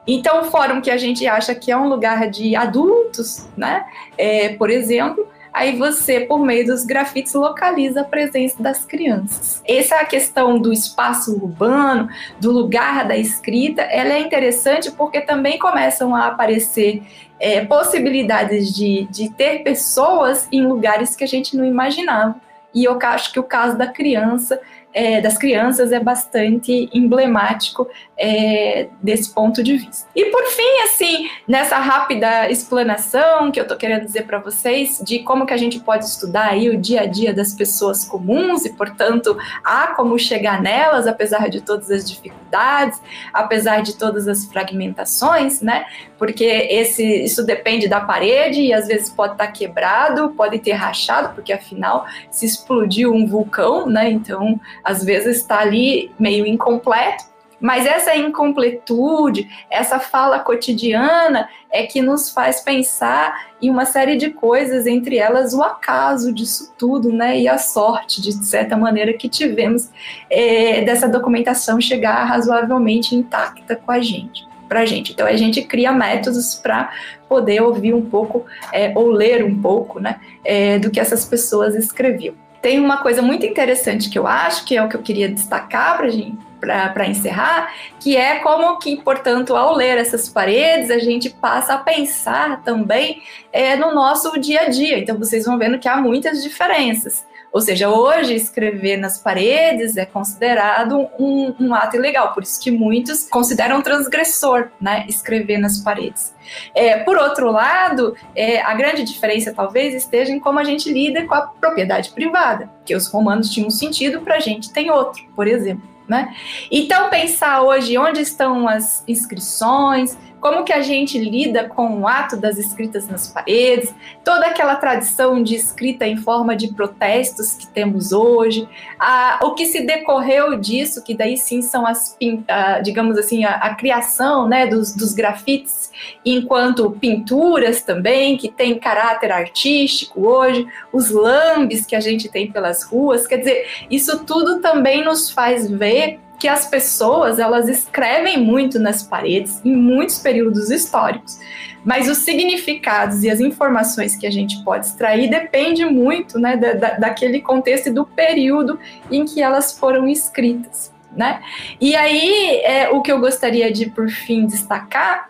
Então, 0.07 0.43
o 0.43 0.45
fórum 0.45 0.81
que 0.81 0.93
a 0.93 0.97
gente 0.97 1.27
acha 1.27 1.53
que 1.57 1.73
é 1.73 1.77
um 1.77 1.89
lugar 1.89 2.31
de 2.31 2.55
adultos, 2.55 3.49
né, 3.57 3.85
é, 4.17 4.51
por 4.51 4.71
exemplo, 4.71 5.27
aí 5.59 5.77
você, 5.77 6.21
por 6.21 6.39
meio 6.39 6.67
dos 6.67 6.85
grafites, 6.85 7.35
localiza 7.35 8.03
a 8.03 8.05
presença 8.05 8.63
das 8.63 8.85
crianças. 8.85 9.61
Essa 9.67 9.97
é 9.97 10.05
questão 10.05 10.59
do 10.59 10.73
espaço 10.73 11.35
urbano, 11.35 12.09
do 12.41 12.53
lugar 12.53 13.07
da 13.07 13.17
escrita, 13.17 13.83
ela 13.83 14.15
é 14.15 14.21
interessante 14.21 14.91
porque 14.93 15.21
também 15.21 15.59
começam 15.59 16.15
a 16.15 16.29
aparecer 16.29 17.03
é, 17.41 17.65
possibilidades 17.65 18.73
de, 18.73 19.07
de 19.11 19.31
ter 19.31 19.63
pessoas 19.63 20.49
em 20.53 20.65
lugares 20.67 21.17
que 21.17 21.25
a 21.25 21.29
gente 21.29 21.57
não 21.57 21.65
imaginava. 21.65 22.37
E 22.75 22.85
eu 22.85 22.99
acho 23.03 23.33
que 23.33 23.41
o 23.41 23.45
caso 23.45 23.77
da 23.77 23.87
criança 23.87 24.61
é, 24.93 25.21
das 25.21 25.37
crianças 25.37 25.93
é 25.93 26.01
bastante 26.01 26.89
emblemático 26.93 27.89
é, 28.17 28.89
desse 29.03 29.33
ponto 29.33 29.63
de 29.63 29.77
vista. 29.77 30.09
E 30.15 30.25
por 30.27 30.45
fim, 30.47 30.83
assim, 30.85 31.31
nessa 31.47 31.79
rápida 31.79 32.51
explanação 32.51 33.53
que 33.53 33.61
eu 33.61 33.63
estou 33.63 33.77
querendo 33.77 34.05
dizer 34.05 34.27
para 34.27 34.39
vocês 34.39 35.01
de 35.05 35.21
como 35.21 35.47
que 35.47 35.55
a 35.55 35.57
gente 35.57 35.79
pode 35.81 36.05
estudar 36.05 36.49
aí 36.49 36.69
o 36.71 36.77
dia 36.77 37.03
a 37.03 37.07
dia 37.07 37.33
das 37.33 37.55
pessoas 37.55 38.05
comuns 38.05 38.65
e, 38.65 38.73
portanto, 38.73 39.37
há 39.63 39.89
como 39.89 40.19
chegar 40.19 40.61
nelas, 40.61 41.07
apesar 41.07 41.49
de 41.49 41.61
todas 41.61 41.91
as 41.91 42.09
dificuldades, 42.09 43.01
apesar 43.33 43.83
de 43.83 43.97
todas 43.97 44.27
as 44.27 44.47
fragmentações, 44.47 45.61
né? 45.61 45.85
Porque 46.19 46.45
esse, 46.45 47.05
isso 47.25 47.45
depende 47.45 47.87
da 47.87 48.01
parede 48.01 48.61
e 48.63 48.73
às 48.73 48.89
vezes 48.89 49.11
pode 49.11 49.35
estar 49.35 49.47
tá 49.47 49.53
quebrado, 49.53 50.31
pode 50.31 50.59
ter 50.59 50.73
rachado, 50.73 51.35
porque 51.35 51.53
afinal 51.53 52.07
se 52.31 52.47
explodiu 52.47 53.13
um 53.13 53.27
vulcão, 53.27 53.87
né? 53.87 54.11
Então 54.11 54.59
às 54.89 55.05
vezes 55.05 55.37
está 55.37 55.61
ali 55.61 56.11
meio 56.19 56.47
incompleto, 56.47 57.25
mas 57.61 57.85
essa 57.85 58.17
incompletude, 58.17 59.51
essa 59.71 59.99
fala 59.99 60.39
cotidiana 60.39 61.47
é 61.71 61.83
que 61.83 62.01
nos 62.01 62.31
faz 62.31 62.63
pensar 62.63 63.49
em 63.61 63.69
uma 63.69 63.85
série 63.85 64.17
de 64.17 64.31
coisas, 64.31 64.87
entre 64.87 65.19
elas 65.19 65.53
o 65.53 65.63
acaso 65.63 66.33
disso 66.33 66.73
tudo, 66.79 67.13
né? 67.13 67.39
E 67.39 67.47
a 67.49 67.59
sorte, 67.59 68.23
de 68.23 68.33
certa 68.33 68.79
maneira, 68.79 69.13
que 69.13 69.29
tivemos 69.29 69.91
é, 70.31 70.81
dessa 70.83 71.07
documentação 71.07 71.79
chegar 71.81 72.25
razoavelmente 72.25 73.15
intacta 73.15 73.77
com 73.77 73.91
a 73.91 74.01
gente. 74.01 74.47
Pra 74.69 74.87
gente. 74.87 75.13
Então 75.13 75.27
a 75.27 75.35
gente 75.35 75.63
cria 75.63 75.91
métodos 75.93 76.55
para 76.55 76.93
poder 77.29 77.63
ouvir 77.63 77.95
um 77.95 78.05
pouco 78.05 78.45
é, 78.73 78.93
ou 78.95 79.11
ler 79.11 79.43
um 79.43 79.61
pouco 79.61 79.99
né, 79.99 80.21
é, 80.45 80.79
do 80.79 80.91
que 80.91 81.01
essas 81.01 81.25
pessoas 81.25 81.75
escreviam. 81.75 82.35
Tem 82.61 82.81
uma 82.81 82.99
coisa 82.99 83.23
muito 83.23 83.47
interessante 83.47 84.11
que 84.11 84.19
eu 84.19 84.27
acho, 84.27 84.65
que 84.65 84.77
é 84.77 84.83
o 84.83 84.89
que 84.89 84.97
eu 84.97 85.03
queria 85.03 85.29
destacar 85.29 85.97
para 85.97 86.09
gente, 86.09 86.39
para 86.59 87.07
encerrar, 87.07 87.73
que 88.01 88.17
é 88.17 88.41
como 88.41 88.79
que, 88.79 88.97
portanto, 88.97 89.57
ao 89.57 89.75
ler 89.75 89.97
essas 89.97 90.29
paredes, 90.29 90.91
a 90.91 90.99
gente 90.99 91.31
passa 91.31 91.75
a 91.75 91.79
pensar 91.79 92.63
também 92.63 93.23
é, 93.53 93.77
no 93.77 93.95
nosso 93.95 94.39
dia 94.41 94.63
a 94.63 94.69
dia. 94.69 94.99
Então, 94.99 95.17
vocês 95.17 95.45
vão 95.45 95.57
vendo 95.57 95.79
que 95.79 95.89
há 95.89 95.97
muitas 95.97 96.43
diferenças. 96.43 97.25
Ou 97.53 97.61
seja, 97.61 97.89
hoje 97.89 98.35
escrever 98.35 98.97
nas 98.99 99.19
paredes 99.19 99.97
é 99.97 100.05
considerado 100.05 101.09
um, 101.19 101.55
um, 101.59 101.75
ato 101.75 101.97
ilegal, 101.97 102.35
por 102.35 102.43
isso 102.43 102.61
que 102.61 102.71
muitos 102.71 103.29
consideram 103.29 103.81
transgressor, 103.81 104.69
né, 104.81 105.05
escrever 105.09 105.59
nas 105.59 105.81
paredes. 105.81 106.35
É, 106.75 106.99
por 106.99 107.17
outro 107.17 107.51
lado, 107.51 108.15
é, 108.35 108.61
a 108.61 108.75
grande 108.75 109.03
diferença 109.03 109.53
talvez 109.53 109.95
esteja 109.95 110.33
em 110.33 110.39
como 110.39 110.59
a 110.59 110.65
gente 110.65 110.93
lida 110.93 111.27
com 111.27 111.35
a 111.35 111.43
propriedade 111.43 112.11
privada, 112.11 112.71
que 112.85 112.95
os 112.95 113.09
romanos 113.09 113.51
tinham 113.51 113.69
um 113.69 113.71
sentido, 113.71 114.21
para 114.21 114.37
a 114.37 114.41
gente 114.41 114.73
tem 114.73 114.91
outro, 114.91 115.25
por 115.35 115.47
exemplo. 115.47 115.89
Né? 116.07 116.35
Então, 116.71 117.11
pensar 117.11 117.63
hoje 117.63 117.99
onde 117.99 118.23
estão 118.23 118.67
as 118.67 119.05
inscrições, 119.07 120.17
como 120.41 120.65
que 120.65 120.73
a 120.73 120.83
gente 120.83 121.19
lida 121.19 121.69
com 121.69 122.01
o 122.01 122.09
ato 122.09 122.37
das 122.37 122.59
escritas 122.59 123.09
nas 123.09 123.29
paredes, 123.29 123.95
toda 124.25 124.47
aquela 124.47 124.77
tradição 124.77 125.43
de 125.43 125.55
escrita 125.55 126.07
em 126.07 126.17
forma 126.17 126.55
de 126.55 126.69
protestos 126.73 127.55
que 127.55 127.67
temos 127.67 128.13
hoje, 128.13 128.69
a, 128.99 129.41
o 129.43 129.55
que 129.55 129.67
se 129.67 129.85
decorreu 129.85 130.59
disso, 130.59 131.03
que 131.03 131.15
daí 131.15 131.37
sim 131.37 131.63
são 131.63 131.87
as, 131.87 132.17
a, 132.47 132.81
digamos 132.81 133.19
assim, 133.19 133.45
a, 133.45 133.57
a 133.57 133.75
criação 133.75 134.49
né, 134.49 134.67
dos, 134.67 134.95
dos 134.95 135.13
grafites 135.13 135.91
enquanto 136.25 136.91
pinturas 136.93 137.83
também, 137.83 138.37
que 138.37 138.49
tem 138.49 138.79
caráter 138.79 139.33
artístico 139.33 140.27
hoje, 140.27 140.67
os 140.93 141.11
lambes 141.11 141.85
que 141.85 141.97
a 141.97 142.01
gente 142.01 142.29
tem 142.29 142.51
pelas 142.51 142.83
ruas, 142.83 143.27
quer 143.27 143.39
dizer, 143.39 143.67
isso 143.91 144.25
tudo 144.25 144.61
também 144.61 145.05
nos 145.05 145.31
faz 145.31 145.71
ver 145.71 146.21
que 146.39 146.47
as 146.47 146.67
pessoas 146.67 147.39
elas 147.39 147.69
escrevem 147.69 148.39
muito 148.39 148.79
nas 148.79 149.03
paredes 149.03 149.61
em 149.65 149.75
muitos 149.75 150.19
períodos 150.19 150.71
históricos, 150.71 151.39
mas 151.85 152.09
os 152.09 152.19
significados 152.19 153.25
e 153.25 153.31
as 153.31 153.41
informações 153.41 154.17
que 154.17 154.27
a 154.27 154.31
gente 154.31 154.63
pode 154.63 154.87
extrair 154.87 155.29
depende 155.29 155.85
muito 155.85 156.39
né, 156.39 156.57
da, 156.57 156.91
daquele 156.95 157.41
contexto 157.41 157.89
e 157.89 157.93
do 157.93 158.05
período 158.05 158.79
em 159.11 159.25
que 159.25 159.43
elas 159.43 159.79
foram 159.79 160.09
escritas. 160.09 160.93
Né? 161.11 161.41
E 161.81 161.97
aí, 161.97 162.61
é, 162.63 162.91
o 162.91 163.01
que 163.01 163.11
eu 163.11 163.19
gostaria 163.19 163.73
de, 163.73 163.91
por 163.91 164.09
fim, 164.09 164.47
destacar 164.47 165.29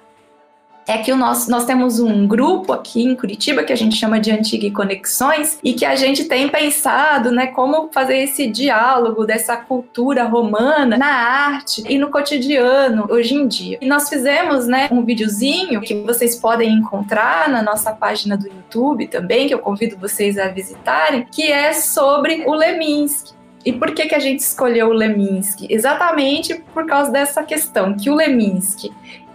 é 0.89 0.97
que 0.97 1.13
o 1.13 1.17
nosso, 1.17 1.51
nós 1.51 1.67
temos 1.67 2.01
um 2.01 2.27
grupo 2.27 2.73
aqui 2.73 3.05
em 3.05 3.15
Curitiba 3.15 3.63
que 3.63 3.75
a 3.75 3.77
gente 3.77 3.95
chama 3.95 4.19
de 4.19 4.31
Antiga 4.31 4.71
Conexões 4.71 5.59
e 5.63 5.75
que 5.75 5.85
a 5.85 5.95
gente 5.95 6.25
tem 6.25 6.49
pensado, 6.49 7.31
né, 7.31 7.49
como 7.49 7.91
fazer 7.93 8.17
esse 8.17 8.47
diálogo 8.47 9.27
dessa 9.27 9.55
cultura 9.55 10.25
romana 10.25 10.97
na 10.97 11.07
arte 11.07 11.85
e 11.87 11.99
no 11.99 12.11
cotidiano 12.11 13.07
hoje 13.11 13.35
em 13.35 13.47
dia. 13.47 13.77
E 13.83 13.87
nós 13.87 14.09
fizemos, 14.09 14.67
né, 14.67 14.89
um 14.91 15.05
videozinho 15.05 15.83
que 15.83 15.95
vocês 15.95 16.37
podem 16.37 16.73
encontrar 16.73 17.51
na 17.51 17.63
nossa 17.63 17.93
página 17.93 18.35
do 18.35 18.47
YouTube 18.47 19.09
também, 19.09 19.47
que 19.47 19.53
eu 19.53 19.59
convido 19.59 19.99
vocês 19.99 20.39
a 20.39 20.49
visitarem, 20.49 21.27
que 21.31 21.53
é 21.53 21.75
sobre 21.75 22.45
o 22.47 22.55
Leminski. 22.55 23.37
E 23.63 23.73
por 23.75 23.93
que, 23.93 24.07
que 24.07 24.15
a 24.15 24.19
gente 24.19 24.41
escolheu 24.41 24.89
o 24.89 24.93
Leminski? 24.95 25.67
Exatamente 25.69 26.55
por 26.73 26.87
causa 26.87 27.11
dessa 27.11 27.43
questão, 27.43 27.95
que 27.95 28.09
o 28.09 28.15
Leminski 28.15 28.91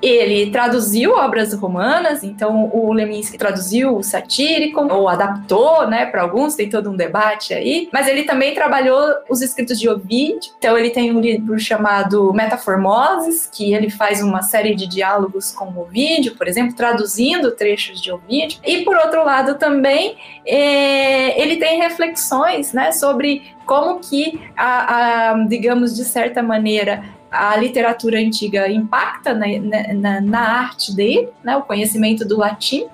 ele 0.05 0.51
traduziu 0.51 1.13
obras 1.13 1.53
romanas, 1.53 2.23
então 2.23 2.69
o 2.73 2.91
Leminski 2.91 3.37
traduziu 3.37 3.95
o 3.95 4.03
satírico, 4.03 4.81
ou 4.93 5.07
adaptou, 5.07 5.87
né, 5.87 6.05
para 6.05 6.21
alguns, 6.21 6.55
tem 6.55 6.69
todo 6.69 6.91
um 6.91 6.95
debate 6.95 7.53
aí, 7.53 7.87
mas 7.91 8.07
ele 8.07 8.23
também 8.23 8.53
trabalhou 8.53 8.99
os 9.29 9.41
escritos 9.41 9.79
de 9.79 9.87
Ovid, 9.87 10.51
então 10.57 10.77
ele 10.77 10.89
tem 10.89 11.15
um 11.15 11.21
livro 11.21 11.57
chamado 11.57 12.33
Metaformoses, 12.33 13.49
que 13.51 13.73
ele 13.73 13.89
faz 13.89 14.21
uma 14.21 14.41
série 14.41 14.75
de 14.75 14.87
diálogos 14.87 15.51
com 15.51 15.65
Ovídio, 15.79 16.35
por 16.35 16.47
exemplo, 16.49 16.75
traduzindo 16.75 17.51
trechos 17.51 18.01
de 18.01 18.11
Ovídio, 18.11 18.59
e 18.65 18.79
por 18.83 18.97
outro 18.97 19.23
lado 19.23 19.55
também 19.55 20.17
é, 20.45 21.41
ele 21.41 21.55
tem 21.55 21.79
reflexões, 21.79 22.73
né, 22.73 22.91
sobre 22.91 23.53
como 23.65 23.99
que, 23.99 24.41
a, 24.57 25.31
a, 25.31 25.45
digamos, 25.45 25.95
de 25.95 26.03
certa 26.03 26.43
maneira, 26.43 27.03
a 27.34 27.58
literatura 27.58 28.19
antiga 28.19 28.69
impacta 28.69 29.34
na, 29.34 29.48
na, 29.93 30.22
na 30.22 30.39
arte 30.39 30.96
dele, 30.96 31.30
né, 31.43 31.58
o 31.58 31.63
conhecimento 31.63 32.24
do 32.26 32.38
latim, 32.38 32.86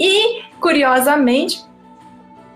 e, 0.00 0.42
curiosamente, 0.58 1.62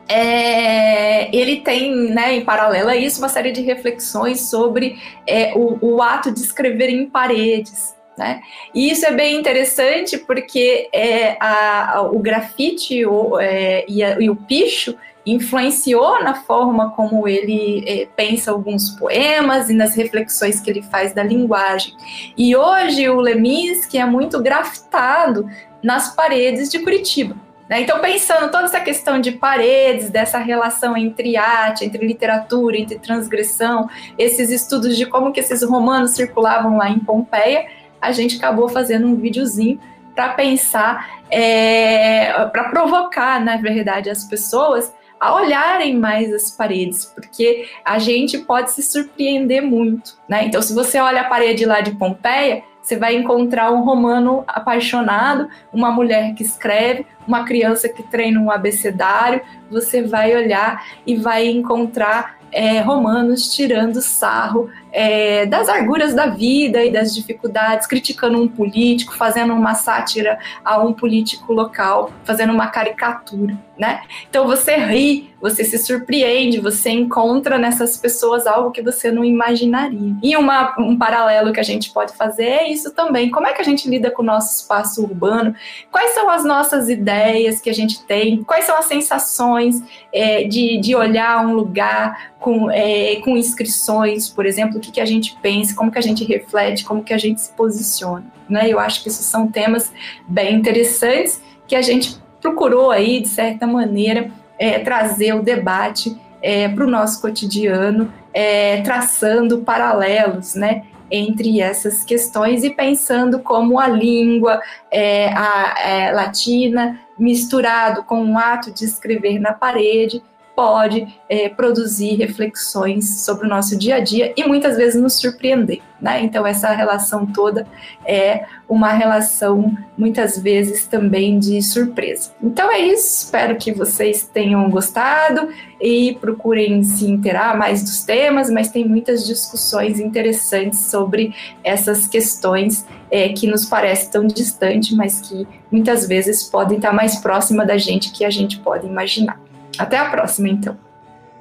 é, 0.09 1.35
ele 1.37 1.61
tem, 1.61 1.95
né, 2.11 2.35
em 2.35 2.45
paralelo 2.45 2.89
a 2.89 2.97
isso, 2.97 3.21
uma 3.21 3.29
série 3.29 3.53
de 3.53 3.61
reflexões 3.61 4.49
sobre 4.49 4.99
é, 5.27 5.53
o, 5.55 5.79
o, 5.83 6.03
ato 6.03 6.33
de 6.33 6.41
escrever 6.41 6.89
em 6.89 7.09
paredes. 7.09 7.95
Né? 8.17 8.41
E 8.75 8.91
isso 8.91 9.07
é 9.07 9.13
bem 9.13 9.37
interessante 9.37 10.19
porque 10.19 10.89
é, 10.93 11.37
a, 11.39 12.09
o 12.11 12.19
grafite 12.19 13.05
o, 13.05 13.39
é, 13.39 13.85
e, 13.87 14.03
a, 14.03 14.19
e 14.19 14.29
o 14.31 14.35
picho 14.35 14.97
influenciou 15.33 16.23
na 16.23 16.35
forma 16.35 16.91
como 16.91 17.27
ele 17.27 17.85
é, 17.87 18.07
pensa 18.17 18.51
alguns 18.51 18.91
poemas 18.91 19.69
e 19.71 19.75
nas 19.75 19.95
reflexões 19.95 20.61
que 20.61 20.71
ele 20.71 20.83
faz 20.83 21.13
da 21.13 21.23
linguagem. 21.23 21.95
E 22.37 22.57
hoje 22.57 23.09
o 23.09 23.21
Leminski 23.21 23.99
é 23.99 24.05
muito 24.05 24.43
grafitado 24.43 25.49
nas 25.83 26.15
paredes 26.15 26.71
de 26.71 26.79
Curitiba. 26.81 27.37
Né? 27.69 27.83
Então, 27.83 28.01
pensando 28.01 28.51
toda 28.51 28.65
essa 28.65 28.81
questão 28.81 29.21
de 29.21 29.33
paredes, 29.33 30.09
dessa 30.09 30.39
relação 30.39 30.97
entre 30.97 31.37
arte, 31.37 31.85
entre 31.85 32.07
literatura, 32.07 32.79
entre 32.79 32.99
transgressão, 32.99 33.89
esses 34.17 34.51
estudos 34.51 34.97
de 34.97 35.05
como 35.05 35.33
que 35.33 35.41
esses 35.41 35.63
romanos 35.63 36.13
circulavam 36.13 36.79
lá 36.79 36.89
em 36.89 36.99
Pompeia, 36.99 37.67
a 38.01 38.11
gente 38.13 38.37
acabou 38.37 38.69
fazendo 38.69 39.07
um 39.07 39.17
videozinho 39.17 39.79
para 40.15 40.31
pensar, 40.31 41.21
é, 41.31 42.33
para 42.47 42.71
provocar, 42.71 43.45
na 43.45 43.57
verdade, 43.57 44.09
as 44.09 44.25
pessoas 44.25 44.93
a 45.21 45.35
olharem 45.35 45.97
mais 45.97 46.33
as 46.33 46.51
paredes, 46.51 47.05
porque 47.05 47.69
a 47.85 47.99
gente 47.99 48.39
pode 48.39 48.73
se 48.73 48.83
surpreender 48.83 49.63
muito, 49.63 50.17
né? 50.29 50.45
Então, 50.45 50.63
se 50.63 50.75
você 50.75 50.99
olha 50.99 51.23
a 51.23 51.29
parede 51.29 51.65
lá 51.65 51.81
de 51.81 51.93
Pompeia, 51.93 52.63
você 52.81 52.97
vai 52.97 53.17
encontrar 53.17 53.71
um 53.71 53.85
romano 53.85 54.45
apaixonado, 54.47 55.49
uma 55.71 55.91
mulher 55.91 56.35
que 56.35 56.43
escreve, 56.43 57.05
uma 57.27 57.45
criança 57.45 57.87
que 57.87 58.03
treina 58.03 58.41
um 58.41 58.51
abecedário. 58.51 59.43
Você 59.71 60.03
vai 60.03 60.35
olhar 60.35 60.83
e 61.07 61.15
vai 61.15 61.47
encontrar 61.47 62.39
é, 62.51 62.81
romanos 62.81 63.55
tirando 63.55 64.01
sarro 64.01 64.71
é, 64.93 65.47
das 65.47 65.69
arguras 65.69 66.15
da 66.15 66.27
vida 66.27 66.85
e 66.85 66.91
das 66.91 67.15
dificuldades, 67.15 67.87
criticando 67.87 68.41
um 68.41 68.49
político, 68.49 69.17
fazendo 69.17 69.53
uma 69.53 69.75
sátira 69.75 70.39
a 70.65 70.81
um 70.83 70.93
político 70.93 71.53
local, 71.53 72.13
fazendo 72.25 72.53
uma 72.53 72.69
caricatura, 72.69 73.57
né? 73.79 74.03
Então 74.29 74.47
você 74.47 74.77
ri, 74.77 75.31
você 75.41 75.65
se 75.65 75.79
surpreende, 75.79 76.61
você 76.61 76.91
encontra 76.91 77.59
nessas 77.59 77.97
pessoas 77.97 78.47
algo 78.47 78.71
que 78.71 78.83
você 78.83 79.11
não 79.11 79.25
imaginaria. 79.25 80.15
E 80.23 80.37
uma, 80.37 80.75
um 80.79 80.99
paralelo 80.99 81.53
que 81.53 81.61
a 81.61 81.65
gente 81.65 81.91
pode 81.91 82.13
fazer 82.15 82.45
é 82.45 82.71
isso 82.71 82.93
também. 82.93 83.31
Como 83.31 83.47
é 83.47 83.53
que 83.53 83.61
a 83.61 83.65
gente 83.65 83.89
lida 83.89 84.11
com 84.11 84.23
o 84.23 84.27
nosso 84.27 84.61
espaço 84.61 85.03
urbano? 85.03 85.55
Quais 85.93 86.13
são 86.13 86.29
as 86.29 86.45
nossas 86.45 86.89
ideias 86.89 87.61
que 87.61 87.71
a 87.71 87.75
gente 87.75 88.03
tem? 88.05 88.43
Quais 88.43 88.65
são 88.65 88.77
as 88.77 88.87
sensações 88.87 89.81
é, 90.13 90.45
de, 90.45 90.79
de 90.79 90.95
olhar 90.97 91.47
um 91.47 91.55
lugar 91.55 92.33
com, 92.41 92.71
é, 92.71 93.17
com 93.17 93.37
inscrições, 93.37 94.29
por 94.29 94.45
exemplo? 94.45 94.78
O 94.79 94.81
que, 94.81 94.91
que 94.91 95.01
a 95.01 95.05
gente 95.05 95.37
pensa, 95.43 95.75
como 95.75 95.91
que 95.91 95.99
a 95.99 96.03
gente 96.03 96.25
reflete, 96.25 96.85
como 96.85 97.05
que 97.05 97.13
a 97.13 97.19
gente 97.19 97.41
se 97.41 97.53
posiciona. 97.53 98.25
Né? 98.49 98.69
Eu 98.69 98.79
acho 98.79 99.03
que 99.03 99.09
esses 99.09 99.27
são 99.27 99.49
temas 99.49 99.93
bem 100.27 100.55
interessantes 100.55 101.43
que 101.67 101.77
a 101.77 101.83
gente 101.83 102.17
procurou 102.41 102.91
aí, 102.91 103.21
de 103.21 103.29
certa 103.29 103.67
maneira, 103.67 104.31
é, 104.59 104.79
trazer 104.79 105.35
o 105.35 105.43
debate 105.43 106.17
é, 106.41 106.69
para 106.69 106.85
o 106.85 106.91
nosso 106.91 107.21
cotidiano, 107.21 108.13
é, 108.33 108.81
traçando 108.81 109.59
paralelos, 109.59 110.55
né? 110.55 110.85
entre 111.11 111.61
essas 111.61 112.05
questões 112.05 112.65
e 112.65 112.71
pensando 112.71 113.39
como 113.39 113.79
a 113.79 113.89
língua 113.89 114.61
é, 114.91 115.33
a, 115.33 115.75
é, 115.79 116.13
latina 116.13 117.01
misturado 117.19 118.05
com 118.05 118.33
o 118.33 118.39
ato 118.39 118.71
de 118.71 118.85
escrever 118.85 119.39
na 119.39 119.53
parede 119.53 120.23
pode 120.59 121.07
é, 121.29 121.49
produzir 121.49 122.17
reflexões 122.17 123.21
sobre 123.21 123.47
o 123.47 123.49
nosso 123.49 123.79
dia 123.79 123.95
a 123.95 124.01
dia 124.01 124.35
e 124.37 124.43
muitas 124.43 124.77
vezes 124.77 125.01
nos 125.01 125.13
surpreender. 125.13 125.79
Né? 126.01 126.21
Então, 126.25 126.45
essa 126.45 126.73
relação 126.73 127.25
toda 127.27 127.65
é 128.05 128.45
uma 128.69 128.89
relação, 128.89 129.73
muitas 129.97 130.37
vezes, 130.37 130.85
também 130.85 131.39
de 131.39 131.63
surpresa. 131.63 132.33
Então, 132.43 132.73
é 132.73 132.81
isso. 132.81 133.27
Espero 133.27 133.57
que 133.57 133.71
vocês 133.71 134.25
tenham 134.25 134.69
gostado 134.69 135.49
e 135.81 136.19
procurem 136.21 136.83
se 136.83 137.09
inteirar 137.09 137.57
mais 137.57 137.85
dos 137.85 138.03
temas, 138.03 138.51
mas 138.51 138.69
tem 138.69 138.85
muitas 138.85 139.25
discussões 139.25 140.01
interessantes 140.01 140.87
sobre 140.87 141.37
essas 141.63 142.09
questões 142.09 142.85
é, 143.13 143.29
que 143.29 143.47
nos 143.47 143.65
parecem 143.65 144.11
tão 144.11 144.27
distantes, 144.27 144.97
mas 144.97 145.21
que 145.21 145.47
muitas 145.71 146.09
vezes 146.09 146.43
podem 146.43 146.79
estar 146.79 146.93
mais 146.93 147.21
próxima 147.21 147.65
da 147.65 147.79
gente 147.79 148.11
que 148.11 148.25
a 148.25 148.31
gente 148.31 148.59
pode 148.59 148.89
imaginar. 148.89 149.48
Até 149.79 149.99
a 149.99 150.11
próxima, 150.11 150.49
então. 150.49 150.77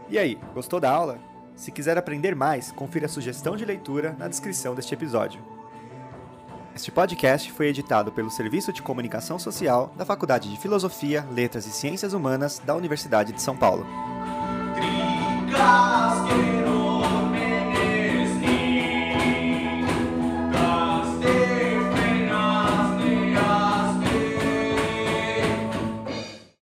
E 0.09 0.17
aí, 0.17 0.39
gostou 0.53 0.79
da 0.79 0.89
aula? 0.89 1.19
Se 1.55 1.71
quiser 1.71 1.97
aprender 1.97 2.35
mais, 2.35 2.71
confira 2.71 3.07
a 3.07 3.09
sugestão 3.09 3.57
de 3.57 3.65
leitura 3.65 4.15
na 4.17 4.27
descrição 4.27 4.75
deste 4.75 4.93
episódio. 4.93 5.41
Este 6.75 6.91
podcast 6.91 7.51
foi 7.51 7.67
editado 7.67 8.11
pelo 8.11 8.29
Serviço 8.29 8.71
de 8.71 8.83
Comunicação 8.83 9.39
Social 9.39 9.91
da 9.97 10.05
Faculdade 10.05 10.51
de 10.51 10.59
Filosofia, 10.59 11.25
Letras 11.31 11.65
e 11.65 11.71
Ciências 11.71 12.13
Humanas 12.13 12.61
da 12.63 12.75
Universidade 12.75 13.33
de 13.33 13.41
São 13.41 13.57
Paulo. 13.57 13.85
Trinca. 14.75 16.56